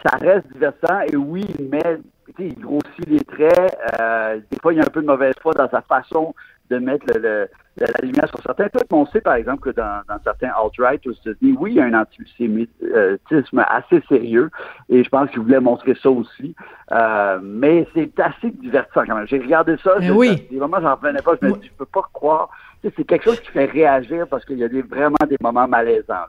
ça 0.05 0.17
reste 0.17 0.51
divertissant. 0.51 1.01
Et 1.11 1.15
oui, 1.15 1.45
mais 1.71 1.99
il 2.37 2.59
grossit 2.59 3.07
les 3.07 3.19
traits. 3.19 3.77
Euh, 3.99 4.39
des 4.51 4.57
fois, 4.61 4.73
il 4.73 4.77
y 4.77 4.79
a 4.81 4.83
un 4.83 4.89
peu 4.89 5.01
de 5.01 5.07
mauvaise 5.07 5.33
foi 5.41 5.53
dans 5.53 5.69
sa 5.69 5.81
façon 5.81 6.33
de 6.69 6.77
mettre 6.77 7.05
le, 7.15 7.47
la 7.77 7.87
lumière 8.01 8.27
sur 8.27 8.41
certains 8.41 8.69
trucs. 8.69 8.91
On 8.91 9.05
sait, 9.07 9.21
par 9.21 9.35
exemple, 9.35 9.61
que 9.61 9.75
dans, 9.75 10.01
dans 10.07 10.19
certains 10.23 10.49
alt-right 10.49 11.05
aux 11.07 11.11
États-Unis, 11.11 11.57
oui, 11.59 11.71
il 11.71 11.77
y 11.77 11.81
a 11.81 11.85
un 11.85 11.93
antisémitisme 11.93 13.65
assez 13.67 14.01
sérieux. 14.07 14.49
Et 14.89 15.03
je 15.03 15.09
pense 15.09 15.29
qu'il 15.31 15.39
voulait 15.39 15.59
montrer 15.59 15.95
ça 16.01 16.09
aussi. 16.09 16.55
Euh, 16.91 17.39
mais 17.41 17.87
c'est 17.93 18.19
assez 18.19 18.51
divertissant 18.51 19.03
quand 19.05 19.15
même. 19.15 19.27
J'ai 19.27 19.39
regardé 19.39 19.75
ça. 19.83 19.97
Oui. 20.13 20.47
Vraiment, 20.51 20.81
j'en 20.81 20.95
revenais 20.95 21.21
pas. 21.21 21.33
Je 21.41 21.47
me 21.47 21.53
dis, 21.53 21.67
je 21.67 21.77
peux 21.77 21.85
pas 21.85 22.07
croire 22.13 22.49
c'est 22.83 23.03
quelque 23.03 23.23
chose 23.23 23.39
qui 23.39 23.51
fait 23.51 23.65
réagir 23.65 24.27
parce 24.27 24.45
qu'il 24.45 24.57
y 24.57 24.63
a 24.63 24.69
des, 24.69 24.81
vraiment 24.81 25.17
des 25.27 25.37
moments 25.41 25.67
malaisants. 25.67 26.25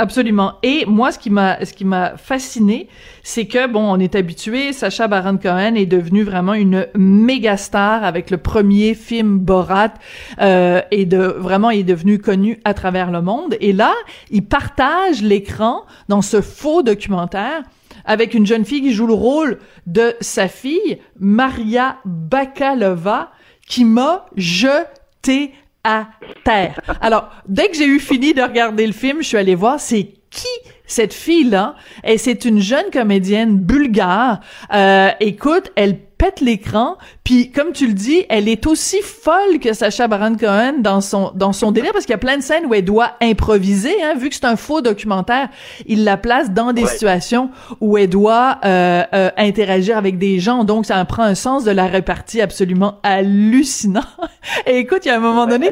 Absolument. 0.00 0.54
Et 0.62 0.84
moi, 0.86 1.10
ce 1.10 1.18
qui 1.18 1.28
m'a, 1.28 1.64
ce 1.64 1.72
qui 1.72 1.84
m'a 1.84 2.16
fasciné, 2.16 2.88
c'est 3.24 3.46
que 3.46 3.66
bon, 3.66 3.80
on 3.80 3.98
est 3.98 4.14
habitué. 4.14 4.72
Sacha 4.72 5.08
Baron 5.08 5.38
Cohen 5.38 5.74
est 5.74 5.86
devenu 5.86 6.22
vraiment 6.22 6.54
une 6.54 6.86
méga 6.94 7.56
star 7.56 8.04
avec 8.04 8.30
le 8.30 8.36
premier 8.36 8.94
film 8.94 9.40
Borat, 9.40 9.94
euh, 10.40 10.80
et 10.92 11.04
de 11.04 11.18
vraiment, 11.18 11.70
il 11.70 11.80
est 11.80 11.82
devenu 11.82 12.20
connu 12.20 12.60
à 12.64 12.74
travers 12.74 13.10
le 13.10 13.22
monde. 13.22 13.56
Et 13.60 13.72
là, 13.72 13.92
il 14.30 14.44
partage 14.44 15.20
l'écran 15.20 15.82
dans 16.08 16.22
ce 16.22 16.42
faux 16.42 16.84
documentaire 16.84 17.64
avec 18.04 18.34
une 18.34 18.46
jeune 18.46 18.64
fille 18.64 18.82
qui 18.82 18.92
joue 18.92 19.08
le 19.08 19.14
rôle 19.14 19.58
de 19.86 20.14
sa 20.20 20.46
fille, 20.46 20.98
Maria 21.18 21.96
Bakalova, 22.04 23.32
qui 23.66 23.84
m'a 23.84 24.26
jeté 24.36 25.52
à 25.84 26.08
terre. 26.44 26.80
Alors, 27.00 27.30
dès 27.46 27.68
que 27.68 27.76
j'ai 27.76 27.86
eu 27.86 27.98
fini 27.98 28.34
de 28.34 28.42
regarder 28.42 28.86
le 28.86 28.92
film, 28.92 29.22
je 29.22 29.28
suis 29.28 29.36
allée 29.36 29.54
voir 29.54 29.80
c'est 29.80 30.14
qui 30.30 30.46
cette 30.86 31.14
fille-là? 31.14 31.76
Et 32.04 32.18
c'est 32.18 32.44
une 32.44 32.60
jeune 32.60 32.90
comédienne 32.92 33.56
bulgare. 33.56 34.40
Euh, 34.72 35.10
écoute, 35.20 35.70
elle 35.76 35.98
pète 36.18 36.40
l'écran. 36.40 36.96
Puis 37.24 37.50
comme 37.50 37.72
tu 37.72 37.86
le 37.86 37.92
dis, 37.92 38.26
elle 38.28 38.48
est 38.48 38.66
aussi 38.66 39.00
folle 39.02 39.60
que 39.60 39.72
Sacha 39.72 40.08
Baron 40.08 40.36
Cohen 40.36 40.74
dans 40.80 41.00
son 41.00 41.32
dans 41.34 41.52
son 41.52 41.72
délire 41.72 41.92
parce 41.92 42.04
qu'il 42.04 42.12
y 42.12 42.16
a 42.16 42.18
plein 42.18 42.36
de 42.36 42.42
scènes 42.42 42.66
où 42.66 42.74
elle 42.74 42.84
doit 42.84 43.12
improviser. 43.22 43.94
Hein, 44.02 44.14
vu 44.16 44.28
que 44.28 44.34
c'est 44.34 44.44
un 44.44 44.56
faux 44.56 44.80
documentaire, 44.80 45.48
il 45.86 46.04
la 46.04 46.16
place 46.16 46.50
dans 46.50 46.72
des 46.72 46.86
situations 46.86 47.50
où 47.80 47.96
elle 47.96 48.08
doit 48.08 48.58
euh, 48.64 49.04
euh, 49.14 49.30
interagir 49.36 49.96
avec 49.96 50.18
des 50.18 50.40
gens. 50.40 50.64
Donc 50.64 50.86
ça 50.86 51.02
prend 51.04 51.22
un 51.22 51.34
sens 51.34 51.64
de 51.64 51.70
la 51.70 51.86
répartie 51.86 52.40
absolument 52.40 52.98
hallucinant. 53.02 54.02
Et 54.66 54.78
écoute, 54.78 55.00
il 55.04 55.08
y 55.08 55.10
a 55.10 55.16
un 55.16 55.20
moment 55.20 55.46
donné, 55.46 55.70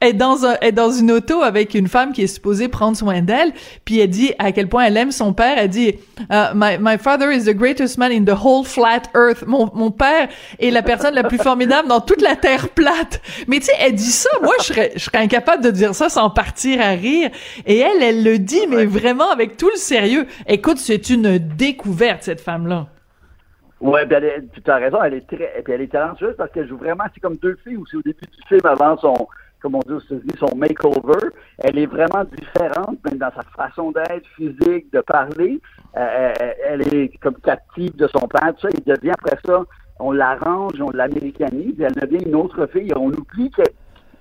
est 0.00 0.12
dans 0.12 0.46
un, 0.46 0.56
est 0.60 0.72
dans 0.72 0.90
une 0.90 1.10
auto 1.12 1.42
avec 1.42 1.74
une 1.74 1.88
femme 1.88 2.12
qui 2.12 2.22
est 2.22 2.26
supposée 2.26 2.68
prendre 2.68 2.96
soin 2.96 3.20
d'elle, 3.20 3.52
puis 3.84 4.00
elle 4.00 4.10
dit 4.10 4.32
à 4.38 4.52
quel 4.52 4.68
point 4.68 4.84
elle 4.84 4.96
aime 4.96 5.12
son 5.12 5.32
père. 5.32 5.54
Elle 5.58 5.68
dit 5.68 5.94
uh, 6.30 6.54
my, 6.54 6.78
my 6.80 6.98
father 6.98 7.30
is 7.30 7.44
the 7.44 7.54
greatest 7.54 7.98
man 7.98 8.12
in 8.12 8.24
the 8.24 8.36
whole 8.36 8.64
flat 8.64 9.02
earth. 9.14 9.46
Mon, 9.46 9.70
mon 9.74 9.90
père 9.90 10.28
est 10.58 10.70
la 10.70 10.82
personne 10.82 11.14
la 11.14 11.24
plus 11.24 11.38
formidable 11.38 11.88
dans 11.88 12.00
toute 12.00 12.22
la 12.22 12.36
terre 12.36 12.68
plate. 12.70 13.20
Mais 13.48 13.58
tu 13.58 13.66
sais, 13.66 13.72
elle 13.80 13.94
dit 13.94 14.04
ça. 14.04 14.30
Moi, 14.42 14.54
je 14.60 14.64
serais, 14.64 14.92
je 14.94 15.00
serais 15.00 15.18
incapable 15.18 15.62
de 15.62 15.70
dire 15.70 15.94
ça 15.94 16.08
sans 16.08 16.30
partir 16.30 16.80
à 16.80 16.90
rire. 16.90 17.30
Et 17.66 17.78
elle, 17.78 18.02
elle 18.02 18.24
le 18.24 18.38
dit, 18.38 18.66
mais 18.68 18.86
vraiment 18.86 19.30
avec 19.30 19.56
tout 19.56 19.68
le 19.68 19.76
sérieux. 19.76 20.26
Écoute, 20.46 20.78
c'est 20.78 21.10
une 21.10 21.38
découverte 21.38 22.22
cette 22.22 22.40
femme-là. 22.40 22.86
Ouais, 23.80 24.04
ben 24.04 24.22
tu 24.52 24.70
as 24.70 24.76
raison, 24.76 25.02
elle 25.02 25.14
est 25.14 25.26
très, 25.26 25.62
puis 25.64 25.72
elle 25.72 25.80
est 25.80 25.90
talentueuse 25.90 26.34
parce 26.36 26.52
qu'elle 26.52 26.68
joue 26.68 26.76
vraiment, 26.76 27.04
c'est 27.14 27.20
comme 27.20 27.36
deux 27.36 27.58
filles 27.64 27.78
aussi 27.78 27.96
au 27.96 28.02
début 28.02 28.26
du 28.26 28.46
film 28.46 28.60
avant 28.66 28.98
son, 28.98 29.14
comme 29.60 29.74
on 29.74 29.80
dit 29.80 29.92
aux 29.92 30.00
États-Unis, 30.00 30.34
son 30.38 30.56
makeover. 30.56 31.28
Elle 31.58 31.78
est 31.78 31.86
vraiment 31.86 32.24
différente, 32.24 32.98
même 33.04 33.18
dans 33.18 33.30
sa 33.30 33.42
façon 33.56 33.92
d'être, 33.92 34.26
physique, 34.36 34.92
de 34.92 35.00
parler. 35.00 35.60
Euh, 35.96 36.32
euh, 36.40 36.52
elle 36.66 36.94
est 36.94 37.16
comme 37.20 37.36
captive 37.36 37.94
de 37.96 38.08
son 38.08 38.26
père, 38.26 38.54
tout 38.54 38.68
ça. 38.68 38.68
Il 38.72 38.84
devient 38.84 39.12
après 39.12 39.38
ça, 39.44 39.62
on 39.98 40.12
l'arrange, 40.12 40.80
on 40.80 40.90
l'américanise, 40.90 41.74
elle 41.80 41.92
devient 41.92 42.24
une 42.24 42.34
autre 42.34 42.66
fille. 42.66 42.92
On 42.96 43.10
oublie 43.10 43.50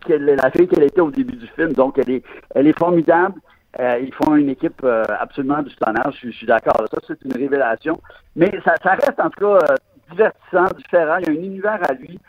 qu'elle 0.06 0.30
est 0.30 0.36
la 0.36 0.52
fille 0.52 0.68
qu'elle 0.68 0.84
était 0.84 1.02
au 1.02 1.12
début 1.12 1.38
du 1.38 1.48
film. 1.48 1.74
Donc, 1.74 1.98
elle 1.98 2.12
est, 2.12 2.24
elle 2.54 2.68
est 2.68 2.78
formidable. 2.78 3.36
Euh, 3.80 4.00
ils 4.02 4.14
font 4.14 4.36
une 4.36 4.50
équipe 4.50 4.84
absolument 4.84 5.62
du 5.62 5.74
tonnage, 5.76 6.20
je, 6.24 6.32
suis 6.32 6.48
d'accord. 6.48 6.84
Ça, 6.92 7.00
c'est 7.08 7.24
une 7.24 7.34
révélation. 7.34 8.02
Mais 8.36 8.52
ça 8.66 8.74
reste 8.84 9.20
en 9.20 9.30
tout 9.30 9.46
cas 9.46 9.76
divertissant, 10.10 10.66
différent. 10.76 11.18
Il 11.20 11.34
y 11.34 11.38
a 11.38 11.40
un 11.40 11.44
univers 11.44 11.80
à 11.88 11.94
lui. 11.94 12.20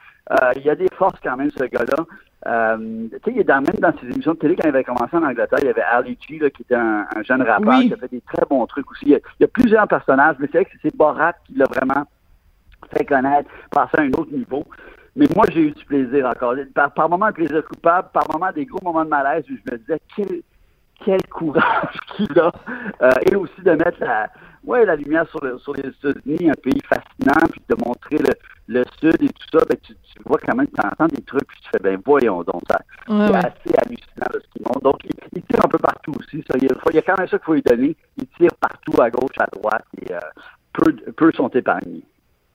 il 0.56 0.62
y 0.62 0.70
a 0.70 0.74
des 0.74 0.88
forces 0.96 1.18
quand 1.22 1.36
même, 1.36 1.50
ce 1.50 1.64
gars-là. 1.64 2.04
Euh, 2.46 3.08
tu 3.22 3.34
sais, 3.34 3.44
même 3.44 3.64
dans 3.80 3.92
ses 4.00 4.06
émissions 4.06 4.32
de 4.32 4.38
télé, 4.38 4.56
quand 4.56 4.64
il 4.64 4.68
avait 4.68 4.84
commencé 4.84 5.14
en 5.14 5.22
Angleterre, 5.22 5.58
il 5.60 5.66
y 5.66 5.70
avait 5.70 5.82
Ali 5.82 6.18
G, 6.26 6.38
là, 6.38 6.48
qui 6.48 6.62
était 6.62 6.74
un, 6.74 7.06
jeune 7.22 7.42
rappeur, 7.42 7.80
qui 7.80 7.92
a 7.92 7.96
fait 7.96 8.10
des 8.10 8.22
très 8.22 8.46
bons 8.48 8.64
trucs 8.66 8.90
aussi. 8.90 9.06
Il 9.06 9.20
y 9.40 9.44
a, 9.44 9.48
plusieurs 9.48 9.86
personnages, 9.86 10.36
mais 10.38 10.48
c'est 10.50 10.58
vrai 10.58 10.64
que 10.64 10.76
c'est 10.80 10.96
Borat 10.96 11.34
qui 11.44 11.54
l'a 11.54 11.66
vraiment 11.66 12.04
fait 12.96 13.04
connaître, 13.04 13.50
passer 13.70 13.98
à 13.98 14.00
un 14.02 14.12
autre 14.12 14.32
niveau. 14.32 14.64
Mais 15.16 15.26
moi, 15.34 15.44
j'ai 15.52 15.60
eu 15.60 15.70
du 15.72 15.84
plaisir 15.84 16.26
encore. 16.26 16.54
Par, 16.74 16.92
par 16.94 17.10
moments, 17.10 17.26
un 17.26 17.32
plaisir 17.32 17.62
coupable, 17.64 18.08
par 18.12 18.24
moments, 18.32 18.52
des 18.52 18.64
gros 18.64 18.82
moments 18.82 19.04
de 19.04 19.10
malaise 19.10 19.44
où 19.50 19.54
je 19.54 19.72
me 19.72 19.78
disais, 19.78 20.00
quel, 20.16 20.40
quel 21.04 21.22
courage 21.28 21.98
qu'il 22.16 22.38
a. 22.38 22.52
Euh, 23.02 23.10
et 23.30 23.34
aussi 23.34 23.60
de 23.60 23.72
mettre 23.72 24.00
la, 24.00 24.30
ouais, 24.64 24.84
la 24.84 24.96
lumière 24.96 25.28
sur, 25.28 25.44
le, 25.44 25.58
sur 25.58 25.74
les 25.74 25.88
États-Unis, 25.88 26.50
un 26.50 26.60
pays 26.62 26.80
fascinant, 26.88 27.46
puis 27.50 27.62
de 27.68 27.76
montrer 27.84 28.18
le, 28.18 28.34
le 28.68 28.84
Sud 29.00 29.22
et 29.22 29.28
tout 29.28 29.58
ça, 29.58 29.64
ben, 29.68 29.76
tu, 29.82 29.94
tu 29.94 30.22
vois 30.24 30.38
quand 30.38 30.54
même, 30.54 30.68
tu 30.68 30.86
entends 30.86 31.06
des 31.06 31.22
trucs, 31.22 31.46
puis 31.46 31.58
tu 31.62 31.68
fais, 31.70 31.82
ben 31.82 32.00
voyons 32.04 32.42
donc, 32.42 32.62
ça, 32.68 32.78
c'est 33.06 33.36
assez 33.36 33.78
hallucinant 33.78 34.26
ce 34.32 34.52
qu'ils 34.52 34.62
montrent. 34.66 34.82
Donc, 34.82 35.00
il, 35.04 35.42
tire 35.42 35.64
un 35.64 35.68
peu 35.68 35.78
partout 35.78 36.12
aussi, 36.18 36.44
ça. 36.48 36.56
Il, 36.60 36.68
y 36.94 36.98
a 36.98 37.02
quand 37.02 37.18
même 37.18 37.28
ça 37.28 37.38
qu'il 37.38 37.44
faut 37.44 37.54
lui 37.54 37.62
donner. 37.62 37.96
Il 38.18 38.26
tire 38.38 38.54
partout, 38.60 39.00
à 39.00 39.10
gauche, 39.10 39.38
à 39.38 39.46
droite, 39.46 39.84
et 40.00 40.12
euh, 40.12 40.18
peu, 40.72 40.92
peu 41.12 41.32
sont 41.32 41.48
épargnés. 41.48 42.02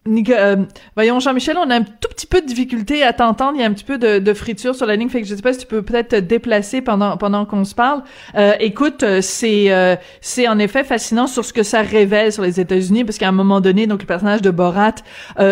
Euh, 0.07 0.57
voyons, 0.95 1.19
Jean-Michel, 1.19 1.57
on 1.57 1.67
a 1.71 1.77
un 1.77 1.81
tout 1.81 2.09
petit 2.09 2.27
peu 2.27 2.39
de 2.39 2.45
difficulté 2.45 3.01
à 3.01 3.11
t'entendre. 3.11 3.53
Il 3.55 3.61
y 3.61 3.63
a 3.63 3.67
un 3.67 3.73
petit 3.73 3.83
peu 3.83 3.97
de, 3.97 4.19
de, 4.19 4.33
friture 4.35 4.75
sur 4.75 4.85
la 4.85 4.95
ligne, 4.95 5.09
fait 5.09 5.21
que 5.21 5.27
je 5.27 5.33
sais 5.33 5.41
pas 5.41 5.51
si 5.51 5.59
tu 5.59 5.65
peux 5.65 5.81
peut-être 5.81 6.09
te 6.09 6.15
déplacer 6.17 6.81
pendant 6.81 7.17
pendant 7.17 7.45
qu'on 7.45 7.63
se 7.63 7.73
parle. 7.73 8.03
Euh, 8.35 8.53
écoute, 8.59 9.01
euh, 9.01 9.21
c'est 9.21 9.71
euh, 9.71 9.95
c'est 10.21 10.47
en 10.47 10.59
effet 10.59 10.83
fascinant 10.83 11.25
sur 11.25 11.43
ce 11.43 11.53
que 11.53 11.63
ça 11.63 11.81
révèle 11.81 12.31
sur 12.31 12.43
les 12.43 12.59
États-Unis, 12.59 13.03
parce 13.03 13.17
qu'à 13.17 13.27
un 13.27 13.31
moment 13.31 13.61
donné, 13.61 13.87
donc 13.87 14.01
le 14.01 14.05
personnage 14.05 14.43
de 14.43 14.51
Borat 14.51 14.95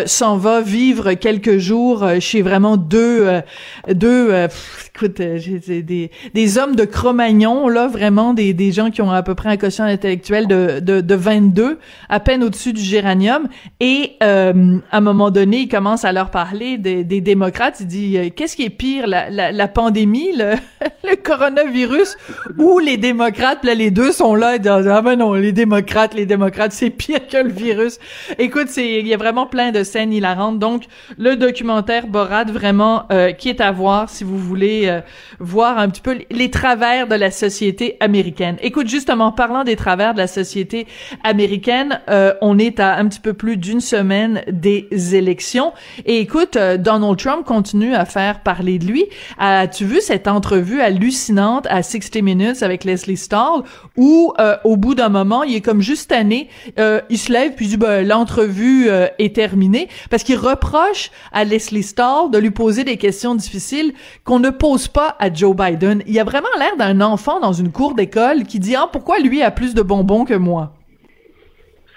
s'en 0.06 0.38
va 0.38 0.62
vivre 0.62 1.14
quelques 1.14 1.58
jours 1.58 2.06
chez 2.20 2.44
vraiment 2.44 2.78
deux 2.78 3.42
deux 3.90 4.48
écoute, 4.96 5.20
des 5.20 6.12
des 6.34 6.58
hommes 6.60 6.76
de 6.76 6.86
Cro-Magnon 6.86 7.68
là, 7.70 7.88
vraiment 7.88 8.36
des 8.36 8.54
des 8.54 8.72
gens 8.72 8.92
qui 8.92 9.02
ont 9.02 9.12
à 9.12 9.24
peu 9.24 9.34
près 9.34 9.50
un 9.50 9.58
quotient 9.58 9.86
intellectuel 9.86 10.48
de 10.48 10.80
de, 10.80 11.02
de 11.02 11.16
22, 11.16 11.80
à 12.10 12.20
peine 12.20 12.44
au-dessus 12.44 12.74
du 12.74 12.82
géranium, 12.82 13.48
et 13.80 14.12
euh, 14.22 14.43
à 14.92 14.98
un 14.98 15.02
moment 15.02 15.32
donné, 15.32 15.62
il 15.62 15.68
commence 15.68 16.06
à 16.06 16.12
leur 16.12 16.32
parler 16.32 16.78
des, 16.78 17.04
des 17.04 17.22
démocrates. 17.22 17.78
Il 17.80 17.88
dit 17.88 18.18
euh, 18.18 18.30
qu'est-ce 18.36 18.56
qui 18.56 18.64
est 18.64 18.70
pire, 18.70 19.08
la, 19.08 19.30
la, 19.30 19.52
la 19.52 19.68
pandémie, 19.68 20.36
le, 20.36 20.56
le, 21.10 21.16
coronavirus 21.16 22.18
ou 22.58 22.80
les 22.80 22.98
démocrates? 22.98 23.64
Là, 23.64 23.76
les 23.76 23.92
deux 23.92 24.12
sont 24.12 24.36
là. 24.36 24.56
Ils 24.56 24.62
disent 24.62 24.88
ah 24.88 25.02
ben 25.02 25.16
non, 25.16 25.34
les 25.34 25.52
démocrates, 25.52 26.14
les 26.14 26.26
démocrates, 26.26 26.72
c'est 26.72 26.90
pire 26.90 27.28
que 27.28 27.38
le 27.38 27.52
virus. 27.52 28.00
Écoute, 28.40 28.68
c'est 28.70 29.00
il 29.00 29.08
y 29.08 29.14
a 29.14 29.18
vraiment 29.18 29.46
plein 29.46 29.72
de 29.72 29.84
scènes 29.84 30.12
hilarantes. 30.12 30.60
Donc 30.60 30.84
le 31.18 31.36
documentaire 31.36 32.08
Borat, 32.08 32.46
vraiment 32.46 33.04
euh, 33.12 33.32
qui 33.32 33.50
est 33.50 33.62
à 33.62 33.72
voir 33.72 34.10
si 34.10 34.24
vous 34.24 34.38
voulez 34.38 35.02
voir 35.40 35.78
un 35.78 35.90
petit 35.90 36.02
peu 36.02 36.18
les 36.32 36.50
travers 36.50 37.08
de 37.08 37.16
la 37.16 37.32
société 37.32 37.98
américaine. 38.00 38.58
Écoute, 38.62 38.88
justement, 38.88 39.32
parlant 39.32 39.64
des 39.64 39.76
travers 39.76 40.14
de 40.14 40.20
la 40.20 40.28
société 40.28 40.88
américaine, 41.24 42.00
on 42.42 42.58
est 42.58 42.80
à 42.80 42.96
un 42.96 43.08
petit 43.08 43.20
peu 43.20 43.34
plus 43.34 43.58
d'une 43.58 43.82
semaine 43.82 44.33
des 44.48 44.88
élections. 45.16 45.74
Et 46.06 46.20
écoute, 46.20 46.56
euh, 46.56 46.78
Donald 46.78 47.18
Trump 47.18 47.46
continue 47.46 47.94
à 47.94 48.06
faire 48.06 48.42
parler 48.42 48.80
de 48.80 48.86
lui. 48.86 49.06
As-tu 49.38 49.86
vu 49.86 50.02
cette 50.02 50.28
entrevue 50.28 50.82
hallucinante 50.82 51.68
à 51.70 51.84
60 51.84 52.22
Minutes 52.22 52.64
avec 52.64 52.84
Leslie 52.84 53.18
Stahl 53.18 53.64
où, 53.98 54.34
euh, 54.40 54.56
au 54.64 54.78
bout 54.78 54.96
d'un 54.96 55.10
moment, 55.10 55.44
il 55.44 55.56
est 55.56 55.62
comme 55.62 55.82
juste 55.82 56.10
tanné, 56.10 56.50
euh, 56.80 57.02
il 57.10 57.18
se 57.18 57.32
lève 57.32 57.54
puis 57.56 57.68
dit, 57.68 57.78
ben, 57.78 58.08
l'entrevue 58.08 58.90
est 59.20 59.36
terminée 59.36 59.88
parce 60.10 60.24
qu'il 60.24 60.38
reproche 60.38 61.12
à 61.32 61.44
Leslie 61.44 61.84
Stahl 61.84 62.32
de 62.32 62.38
lui 62.38 62.52
poser 62.52 62.84
des 62.84 62.98
questions 62.98 63.36
difficiles 63.36 63.94
qu'on 64.24 64.40
ne 64.40 64.50
pose 64.50 64.88
pas 64.88 65.16
à 65.20 65.34
Joe 65.34 65.56
Biden. 65.56 66.04
Il 66.08 66.20
a 66.20 66.24
vraiment 66.24 66.48
l'air 66.58 66.76
d'un 66.78 67.02
enfant 67.02 67.40
dans 67.40 67.54
une 67.54 67.72
cour 67.72 67.96
d'école 67.96 68.44
qui 68.44 68.60
dit, 68.60 68.76
ah, 68.76 68.88
pourquoi 68.92 69.20
lui 69.20 69.42
a 69.42 69.52
plus 69.52 69.74
de 69.74 69.82
bonbons 69.82 70.26
que 70.26 70.34
moi? 70.34 70.74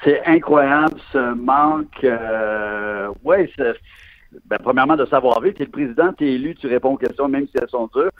C'est 0.07 0.25
incroyable 0.25 0.99
ce 1.13 1.35
manque. 1.35 2.05
Euh, 2.05 3.09
ouais, 3.25 3.51
ben, 4.47 4.59
premièrement 4.63 4.97
de 4.97 5.05
savoir 5.07 5.41
vivre. 5.41 5.57
Tu 5.57 5.63
es 5.63 5.67
le 5.67 5.73
président, 5.73 6.13
tu 6.13 6.27
es 6.27 6.35
élu, 6.35 6.55
tu 6.55 6.69
réponds 6.69 6.93
aux 6.93 6.97
questions 6.97 7.29
même 7.29 7.47
si 7.49 7.59
elles 7.61 7.69
sont 7.69 7.91
dures. 7.93 8.13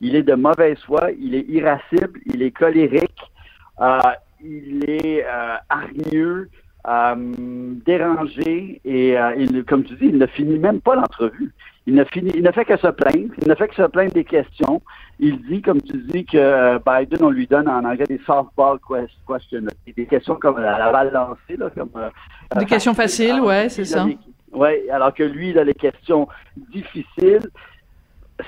Il 0.00 0.16
est 0.16 0.22
de 0.22 0.34
mauvaise 0.34 0.78
foi, 0.86 1.10
il 1.18 1.34
est 1.34 1.46
irascible, 1.48 2.18
il 2.26 2.42
est 2.42 2.50
colérique, 2.50 3.20
euh, 3.80 3.98
il 4.42 4.88
est 4.88 5.24
euh, 5.24 5.56
hargneux, 5.68 6.48
euh, 6.86 7.14
dérangé 7.86 8.80
et 8.84 9.16
comme 9.68 9.84
tu 9.84 9.94
dis, 9.96 10.06
il 10.06 10.18
ne 10.18 10.26
finit 10.26 10.58
même 10.58 10.80
pas 10.80 10.96
l'entrevue. 10.96 11.52
Il 11.86 11.94
ne 11.94 12.04
finit, 12.04 12.32
il 12.34 12.50
fait 12.52 12.64
que 12.64 12.78
se 12.78 12.86
plaindre, 12.86 13.34
il 13.42 13.46
ne 13.46 13.54
fait 13.54 13.68
que 13.68 13.74
se 13.74 13.82
plaindre 13.82 14.12
des 14.12 14.24
questions. 14.24 14.80
Il 15.20 15.42
dit, 15.42 15.60
comme 15.60 15.82
tu 15.82 15.98
dis, 15.98 16.24
que 16.24 16.38
euh, 16.38 16.78
Biden, 16.78 17.22
on 17.22 17.30
lui 17.30 17.46
donne 17.46 17.68
en 17.68 17.84
anglais 17.84 18.06
des 18.06 18.20
softball 18.24 18.78
questions, 19.26 19.66
des 19.94 20.06
questions 20.06 20.36
comme 20.36 20.58
la, 20.58 20.90
balle 20.90 21.12
lancée, 21.12 21.58
là, 21.58 21.68
comme 21.70 21.90
des 22.58 22.64
questions 22.64 22.94
faciles, 22.94 23.40
ouais, 23.40 23.68
c'est 23.68 23.84
ça. 23.84 24.06
Oui, 24.52 24.88
alors 24.90 25.12
que 25.12 25.24
lui, 25.24 25.50
il 25.50 25.58
a 25.58 25.64
les 25.64 25.74
questions 25.74 26.28
difficiles. 26.72 27.46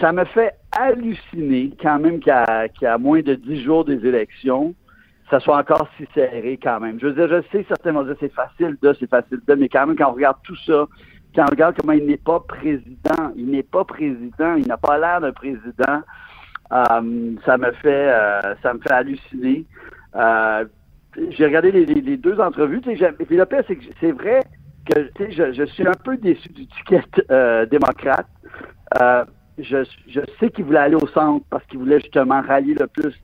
Ça 0.01 0.13
me 0.13 0.25
fait 0.25 0.55
halluciner 0.73 1.73
quand 1.81 1.99
même 1.99 2.21
qu'à 2.21 2.69
qu 2.69 2.87
moins 2.99 3.21
de 3.21 3.35
dix 3.35 3.63
jours 3.63 3.85
des 3.85 4.05
élections, 4.07 4.75
ça 5.31 5.41
soit 5.41 5.59
encore 5.59 5.89
si 5.97 6.07
serré 6.15 6.59
quand 6.63 6.81
même. 6.81 6.99
Je 7.01 7.09
veux 7.09 7.13
dire, 7.13 7.29
je 7.29 7.43
sais 7.51 7.65
certainement 7.69 8.03
dire 8.05 8.17
c'est 8.21 8.33
facile 8.33 8.77
de, 8.81 8.93
c'est 8.99 9.11
facile 9.11 9.41
de, 9.47 9.55
mais 9.55 9.69
quand 9.69 9.87
même 9.87 9.97
quand 9.97 10.11
on 10.11 10.15
regarde 10.15 10.39
tout 10.45 10.57
ça, 10.65 10.87
quand 11.35 11.43
on 11.43 11.51
regarde 11.51 11.77
comment 11.79 11.93
il 11.93 12.07
n'est 12.07 12.17
pas 12.17 12.41
président, 12.41 13.33
il 13.37 13.51
n'est 13.51 13.63
pas 13.63 13.85
président, 13.85 14.55
il 14.57 14.67
n'a 14.67 14.77
pas 14.77 14.99
l'air 14.99 15.21
d'un 15.21 15.33
président, 15.33 16.03
euh, 16.73 17.33
ça 17.45 17.59
me 17.59 17.73
fait 17.73 18.09
euh, 18.09 18.55
ça 18.63 18.75
me 18.75 18.81
fait 18.81 18.93
halluciner. 18.93 19.65
Euh, 20.15 20.65
j'ai 21.31 21.47
regardé 21.47 21.73
les, 21.73 22.17
deux 22.17 22.39
entrevues, 22.41 22.81
puis 22.81 22.97
le 22.97 23.45
pire, 23.47 23.63
c'est 23.67 23.77
que 23.77 23.85
c'est 24.01 24.13
vrai 24.13 24.41
que 24.85 25.11
je, 25.31 25.65
suis 25.65 25.87
un 25.87 25.95
peu 26.05 26.17
déçu 26.19 26.49
du 26.51 26.67
ticket 26.67 27.03
démocrate. 27.71 28.27
je 29.59 30.21
sais 30.39 30.51
qu'il 30.51 30.67
voulait 30.67 30.79
aller 30.79 30.97
au 30.97 31.07
centre 31.09 31.45
parce 31.49 31.65
qu'il 31.67 31.79
voulait 31.79 32.01
justement 32.01 32.43
rallier 32.43 32.75
le 32.75 32.87
plus 32.87 33.15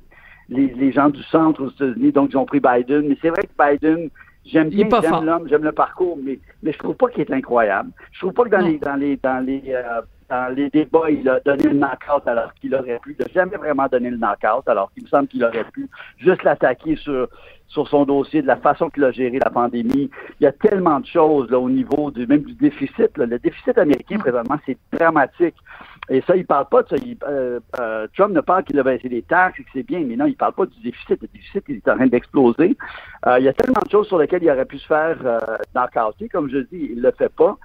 les, 0.48 0.92
gens 0.92 1.08
du 1.08 1.22
centre 1.24 1.62
aux 1.62 1.70
États-Unis, 1.70 2.12
donc 2.12 2.30
ils 2.32 2.36
ont 2.36 2.44
pris 2.44 2.60
Biden. 2.60 3.08
Mais 3.08 3.16
c'est 3.20 3.30
vrai 3.30 3.42
que 3.42 3.52
Biden, 3.58 4.10
j'aime 4.44 4.70
bien, 4.70 4.88
j'aime 5.00 5.24
l'homme, 5.24 5.48
j'aime 5.48 5.64
le 5.64 5.72
parcours, 5.72 6.18
mais, 6.22 6.38
mais 6.62 6.72
je 6.72 6.78
trouve 6.78 6.96
pas 6.96 7.08
qu'il 7.08 7.22
est 7.22 7.32
incroyable. 7.32 7.90
Je 8.12 8.20
trouve 8.20 8.32
pas 8.32 8.44
que 8.44 8.50
dans 8.50 8.58
les 8.58 8.78
dans 8.78 8.96
les 8.96 9.16
dans 9.16 9.44
les 9.44 9.62
euh, 9.68 10.00
dans 10.28 10.54
les 10.54 10.70
débats, 10.70 11.10
il 11.10 11.28
a 11.28 11.40
donné 11.40 11.64
le 11.64 11.74
knockout 11.74 12.26
alors 12.26 12.54
qu'il 12.54 12.74
aurait 12.74 12.98
pu. 13.02 13.14
Il 13.18 13.22
n'a 13.22 13.32
jamais 13.34 13.56
vraiment 13.56 13.86
donné 13.86 14.10
le 14.10 14.16
knockout 14.16 14.66
alors 14.66 14.90
qu'il 14.92 15.04
me 15.04 15.08
semble 15.08 15.28
qu'il 15.28 15.44
aurait 15.44 15.64
pu 15.72 15.88
juste 16.18 16.42
l'attaquer 16.42 16.96
sur 16.96 17.28
sur 17.72 17.88
son 17.88 18.04
dossier, 18.04 18.42
de 18.42 18.46
la 18.46 18.56
façon 18.56 18.90
qu'il 18.90 19.02
a 19.04 19.12
géré 19.12 19.38
la 19.38 19.50
pandémie. 19.50 20.10
Il 20.40 20.44
y 20.44 20.46
a 20.46 20.52
tellement 20.52 21.00
de 21.00 21.06
choses 21.06 21.50
là, 21.50 21.58
au 21.58 21.70
niveau 21.70 22.10
du 22.10 22.26
même 22.26 22.42
du 22.42 22.54
déficit. 22.54 23.16
Le 23.16 23.38
déficit 23.38 23.78
américain, 23.78 24.18
présentement, 24.18 24.58
c'est 24.66 24.76
dramatique. 24.92 25.54
Et 26.10 26.20
ça, 26.22 26.36
il 26.36 26.44
parle 26.44 26.66
pas 26.68 26.82
de 26.82 26.88
ça. 26.88 26.96
Euh, 27.28 27.60
euh, 27.78 28.06
Trump 28.16 28.34
ne 28.34 28.40
parle 28.40 28.64
qu'il 28.64 28.78
a 28.78 28.82
baissé 28.82 29.08
les 29.08 29.22
taxes 29.22 29.60
et 29.60 29.62
que 29.62 29.68
c'est 29.72 29.82
bien, 29.84 30.00
mais 30.00 30.16
non, 30.16 30.26
il 30.26 30.36
parle 30.36 30.52
pas 30.52 30.66
du 30.66 30.80
déficit. 30.82 31.20
Le 31.22 31.28
déficit, 31.28 31.64
il 31.68 31.76
est 31.76 31.88
en 31.88 31.96
train 31.96 32.06
d'exploser. 32.06 32.76
Euh, 33.26 33.38
il 33.38 33.44
y 33.44 33.48
a 33.48 33.52
tellement 33.52 33.80
de 33.84 33.90
choses 33.90 34.08
sur 34.08 34.18
lesquelles 34.18 34.42
il 34.42 34.50
aurait 34.50 34.64
pu 34.64 34.78
se 34.78 34.86
faire 34.86 35.16
euh, 35.24 35.38
Comme 36.32 36.50
je 36.50 36.58
dis, 36.58 36.90
il 36.92 37.00
le 37.00 37.12
fait 37.12 37.32
pas. 37.32 37.56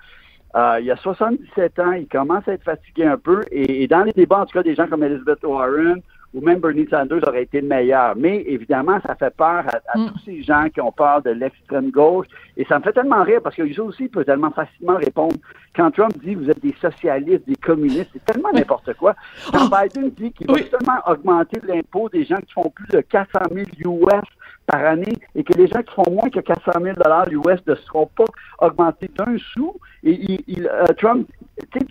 il 0.80 0.86
y 0.86 0.92
a 0.92 0.96
77 0.98 1.80
ans, 1.80 1.92
il 1.94 2.08
commence 2.08 2.48
à 2.48 2.54
être 2.54 2.64
fatigué 2.64 3.06
un 3.06 3.18
peu. 3.18 3.42
Et, 3.52 3.84
et, 3.84 3.88
dans 3.88 4.04
les 4.04 4.14
débats, 4.14 4.42
en 4.42 4.46
tout 4.46 4.58
cas, 4.58 4.64
des 4.64 4.76
gens 4.76 4.88
comme 4.88 5.04
Elizabeth 5.04 5.44
Warren 5.44 6.02
ou 6.34 6.42
même 6.42 6.60
Bernie 6.60 6.88
Sanders 6.90 7.28
aurait 7.28 7.44
été 7.44 7.62
le 7.62 7.68
meilleur. 7.68 8.16
Mais 8.16 8.44
évidemment, 8.48 9.00
ça 9.06 9.16
fait 9.16 9.36
peur 9.36 9.64
à, 9.68 9.98
mm. 9.98 10.08
tous 10.08 10.20
ces 10.26 10.44
gens 10.44 10.68
qui 10.74 10.82
ont 10.82 10.92
peur 10.92 11.22
de 11.22 11.32
l'extrême 11.32 11.90
gauche. 11.90 12.28
Et 12.56 12.66
ça 12.66 12.80
me 12.80 12.84
fait 12.84 12.94
tellement 12.94 13.24
rire 13.24 13.40
parce 13.44 13.56
que 13.56 13.82
aussi 13.82 14.08
peut 14.08 14.26
tellement 14.26 14.52
facilement 14.52 14.98
répondre. 14.98 15.36
Quand 15.76 15.92
Trump 15.92 16.14
dit 16.24 16.36
vous 16.36 16.50
êtes 16.50 16.62
des 16.62 16.76
socialistes, 16.82 17.48
des 17.48 17.56
communistes, 17.56 18.10
c'est 18.14 18.26
tellement 18.26 18.52
n'importe 18.52 18.94
quoi. 18.96 19.16
Quand 19.52 19.68
oh. 19.72 19.76
Biden 19.76 20.10
dit 20.12 20.32
qu'il 20.32 20.48
va 20.48 20.58
seulement 20.58 21.00
augmenter 21.06 21.60
l'impôt 21.68 22.10
des 22.10 22.26
gens 22.26 22.38
qui 22.38 22.54
font 22.54 22.70
plus 22.70 22.88
de 22.88 23.02
400 23.02 23.40
000 23.82 24.02
US 24.06 24.22
par 24.66 24.84
année 24.84 25.14
et 25.36 25.44
que 25.44 25.54
les 25.54 25.68
gens 25.68 25.82
qui 25.82 25.94
font 25.94 26.12
moins 26.12 26.30
que 26.30 26.40
400 26.40 26.72
000 26.82 26.96
US 27.32 27.60
ne 27.66 27.76
seront 27.76 28.10
pas 28.16 28.26
augmentés 28.60 29.10
d'un 29.16 29.38
sou. 29.54 29.76
Et 30.04 30.42
il, 30.48 30.68
euh, 30.68 30.86
Trump, 30.98 31.28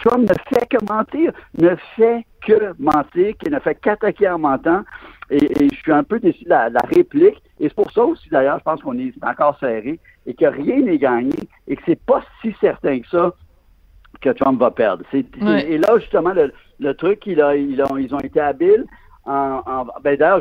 Trump 0.05 0.29
ne 0.29 0.57
fait 0.57 0.67
que 0.67 0.85
mentir, 0.93 1.33
ne 1.59 1.75
fait 1.97 2.25
que 2.47 2.75
mentir, 2.79 3.37
qui 3.39 3.51
ne 3.51 3.59
fait 3.59 3.75
qu'attaquer 3.75 4.29
en 4.29 4.39
mentant. 4.39 4.83
Et, 5.31 5.69
je 5.69 5.75
suis 5.75 5.93
un 5.93 6.05
peu 6.05 6.21
déçu 6.21 6.45
de 6.45 6.51
la, 6.51 6.69
réplique. 6.95 7.43
Et 7.59 7.69
c'est 7.69 7.75
pour 7.75 7.91
ça 7.91 8.05
aussi, 8.05 8.29
d'ailleurs, 8.29 8.59
je 8.59 8.65
pense 8.65 8.81
qu'on 8.81 8.99
est 8.99 9.13
encore 9.23 9.59
serré 9.59 9.99
et 10.27 10.35
que 10.35 10.45
rien 10.45 10.81
n'est 10.81 10.99
gagné 10.99 11.35
et 11.67 11.77
que 11.77 11.83
c'est 11.87 12.01
pas 12.01 12.23
si 12.41 12.55
certain 12.61 13.01
que 13.01 13.09
ça 13.09 13.33
que 14.21 14.31
Trump 14.31 14.59
va 14.59 14.71
perdre. 14.71 15.05
Et 15.13 15.79
là, 15.79 15.99
justement, 15.99 16.33
le, 16.79 16.95
truc, 16.95 17.27
il 17.27 17.41
a, 17.41 17.55
ils 17.57 17.83
ont 17.83 18.21
été 18.21 18.41
habiles. 18.41 18.87
En, 19.27 19.87
ben 20.05 20.17
d'ailleurs, 20.17 20.41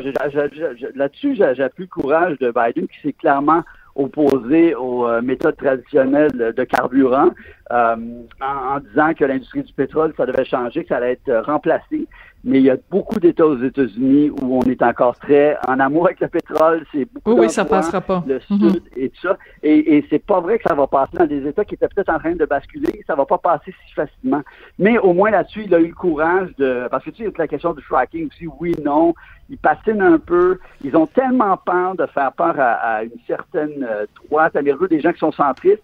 là-dessus, 0.94 1.34
j'appuie 1.34 1.84
le 1.84 1.88
courage 1.88 2.38
de 2.38 2.52
Biden 2.52 2.86
qui 2.86 3.00
s'est 3.02 3.12
clairement 3.12 3.62
opposé 3.96 4.74
aux 4.74 5.08
euh, 5.08 5.22
méthodes 5.22 5.56
traditionnelles 5.56 6.54
de 6.56 6.64
carburant 6.64 7.30
euh, 7.72 7.96
en, 8.40 8.78
disant 8.80 9.14
que 9.14 9.24
l'industrie 9.24 9.62
du 9.62 9.72
pétrole, 9.72 10.12
ça 10.16 10.26
devait 10.26 10.44
changer, 10.44 10.82
que 10.82 10.88
ça 10.88 10.98
allait 10.98 11.12
être 11.12 11.44
remplacé 11.46 12.06
mais 12.46 12.58
il 12.60 12.64
y 12.64 12.70
a 12.70 12.76
beaucoup 12.90 13.18
d'États 13.18 13.44
aux 13.44 13.60
États-Unis 13.60 14.30
où 14.30 14.58
on 14.58 14.62
est 14.62 14.80
encore 14.80 15.18
très 15.18 15.58
en 15.66 15.80
amour 15.80 16.06
avec 16.06 16.20
le 16.20 16.28
pétrole. 16.28 16.86
C'est 16.92 17.04
beaucoup 17.12 17.32
oui, 17.32 17.40
oui, 17.40 17.50
ça 17.50 17.64
passera 17.64 18.00
pas. 18.00 18.22
Le 18.24 18.40
mhm. 18.48 18.60
Sud 18.70 18.82
et 18.96 19.08
tout 19.08 19.20
ça. 19.22 19.36
Et, 19.64 19.96
et 19.96 20.06
c'est 20.08 20.24
pas 20.24 20.40
vrai 20.40 20.58
que 20.58 20.68
ça 20.68 20.76
va 20.76 20.86
passer 20.86 21.16
dans 21.16 21.26
des 21.26 21.44
États 21.44 21.64
qui 21.64 21.74
étaient 21.74 21.88
peut-être 21.88 22.08
en 22.08 22.20
train 22.20 22.36
de 22.36 22.44
basculer. 22.44 23.02
Ça 23.04 23.16
va 23.16 23.26
pas 23.26 23.38
passer 23.38 23.74
si 23.84 23.94
facilement. 23.94 24.42
Mais 24.78 24.96
au 24.96 25.12
moins 25.12 25.32
là-dessus, 25.32 25.64
il 25.64 25.74
a 25.74 25.80
eu 25.80 25.88
le 25.88 25.94
courage 25.94 26.50
de. 26.56 26.86
Parce 26.88 27.04
que 27.04 27.10
tu 27.10 27.24
sais, 27.24 27.32
la 27.36 27.48
question 27.48 27.72
du 27.72 27.82
tracking 27.82 28.28
aussi, 28.28 28.46
oui, 28.60 28.76
non. 28.80 29.12
Ils 29.50 29.58
patinent 29.58 30.02
un 30.02 30.18
peu. 30.20 30.60
Ils 30.84 30.96
ont 30.96 31.08
tellement 31.08 31.56
peur 31.56 31.96
de 31.96 32.06
faire 32.06 32.30
peur 32.32 32.54
à, 32.58 33.02
une 33.02 33.10
certaine 33.26 33.82
euh, 33.82 34.06
droite 34.28 34.54
américaine, 34.54 34.86
des 34.88 35.00
gens 35.00 35.12
qui 35.12 35.18
sont 35.18 35.32
centristes, 35.32 35.82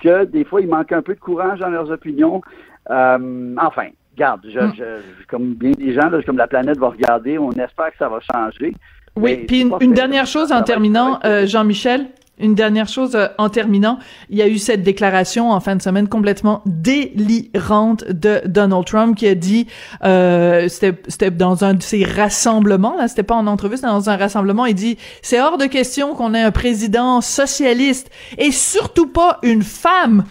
que 0.00 0.24
des 0.26 0.44
fois, 0.44 0.60
il 0.60 0.68
manque 0.68 0.92
un 0.92 1.02
peu 1.02 1.16
de 1.16 1.20
courage 1.20 1.58
dans 1.58 1.70
leurs 1.70 1.90
opinions. 1.90 2.40
Euh, 2.88 3.56
enfin, 3.60 3.88
Regarde, 4.16 4.40
je, 4.44 4.60
hmm. 4.60 4.72
je, 4.76 5.26
comme 5.28 5.54
bien 5.54 5.72
des 5.72 5.92
gens, 5.92 6.08
là, 6.08 6.22
comme 6.22 6.38
la 6.38 6.46
planète 6.46 6.78
va 6.78 6.88
regarder, 6.88 7.38
on 7.38 7.50
espère 7.50 7.90
que 7.90 7.98
ça 7.98 8.08
va 8.08 8.20
changer. 8.20 8.74
Oui, 9.16 9.44
puis 9.46 9.60
une, 9.80 9.94
dernière 9.94 10.26
chose 10.26 10.50
en 10.50 10.62
terminant, 10.62 11.20
euh, 11.24 11.46
Jean-Michel, 11.46 12.06
une 12.38 12.54
dernière 12.54 12.88
chose 12.88 13.14
euh, 13.14 13.28
en 13.38 13.48
terminant, 13.48 13.98
il 14.28 14.36
y 14.36 14.42
a 14.42 14.48
eu 14.48 14.58
cette 14.58 14.82
déclaration 14.82 15.52
en 15.52 15.60
fin 15.60 15.76
de 15.76 15.82
semaine 15.82 16.08
complètement 16.08 16.62
délirante 16.66 18.04
de 18.08 18.42
Donald 18.46 18.84
Trump 18.84 19.16
qui 19.16 19.28
a 19.28 19.36
dit, 19.36 19.68
euh, 20.04 20.68
c'était 20.68 21.30
dans 21.30 21.64
un 21.64 21.74
de 21.74 21.82
ses 21.82 22.04
rassemblements, 22.04 22.96
là, 22.96 23.06
c'était 23.06 23.22
pas 23.22 23.36
en 23.36 23.46
entrevue, 23.46 23.76
c'était 23.76 23.88
dans 23.88 24.10
un 24.10 24.16
rassemblement, 24.16 24.66
il 24.66 24.74
dit, 24.74 24.98
c'est 25.22 25.40
hors 25.40 25.58
de 25.58 25.66
question 25.66 26.14
qu'on 26.14 26.34
ait 26.34 26.42
un 26.42 26.50
président 26.50 27.20
socialiste 27.20 28.10
et 28.36 28.50
surtout 28.50 29.06
pas 29.06 29.38
une 29.42 29.62
femme. 29.62 30.24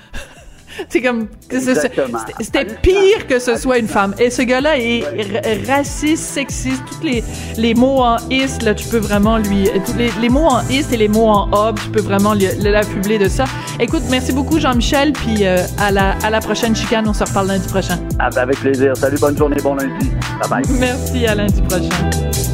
C'est 0.89 1.01
comme 1.01 1.27
c'était 2.39 2.65
pire 2.81 3.27
que 3.27 3.39
ce 3.39 3.55
soit 3.57 3.77
une 3.77 3.87
femme. 3.87 4.13
Et 4.19 4.29
ce 4.29 4.41
gars-là 4.41 4.77
est 4.77 5.03
raciste, 5.67 6.23
sexiste, 6.23 6.81
tous 6.85 7.05
les 7.05 7.23
les 7.57 7.73
mots 7.73 8.01
en 8.01 8.17
is 8.29 8.59
là, 8.63 8.73
tu 8.73 8.87
peux 8.87 8.97
vraiment 8.97 9.37
lui 9.37 9.69
tous 9.85 9.97
les, 9.97 10.09
les 10.21 10.29
mots 10.29 10.47
en 10.47 10.61
is 10.69 10.85
et 10.91 10.97
les 10.97 11.07
mots 11.07 11.27
en 11.27 11.49
ob, 11.51 11.79
tu 11.79 11.89
peux 11.89 12.01
vraiment 12.01 12.33
l'affubler 12.33 13.17
de 13.17 13.27
ça. 13.27 13.45
Écoute, 13.79 14.03
merci 14.09 14.31
beaucoup 14.31 14.59
Jean-Michel, 14.59 15.13
puis 15.13 15.45
euh, 15.45 15.57
à 15.79 15.91
la 15.91 16.11
à 16.23 16.29
la 16.29 16.39
prochaine 16.39 16.75
chicane, 16.75 17.07
on 17.07 17.13
se 17.13 17.23
reparle 17.23 17.47
lundi 17.47 17.67
prochain. 17.67 17.99
Ah, 18.19 18.29
ben 18.29 18.41
avec 18.41 18.59
plaisir. 18.59 18.95
Salut, 18.95 19.17
bonne 19.19 19.37
journée, 19.37 19.57
bon 19.61 19.75
lundi. 19.75 20.09
Bye 20.39 20.49
bye. 20.49 20.77
Merci, 20.79 21.25
à 21.25 21.35
lundi 21.35 21.61
prochain. 21.61 22.52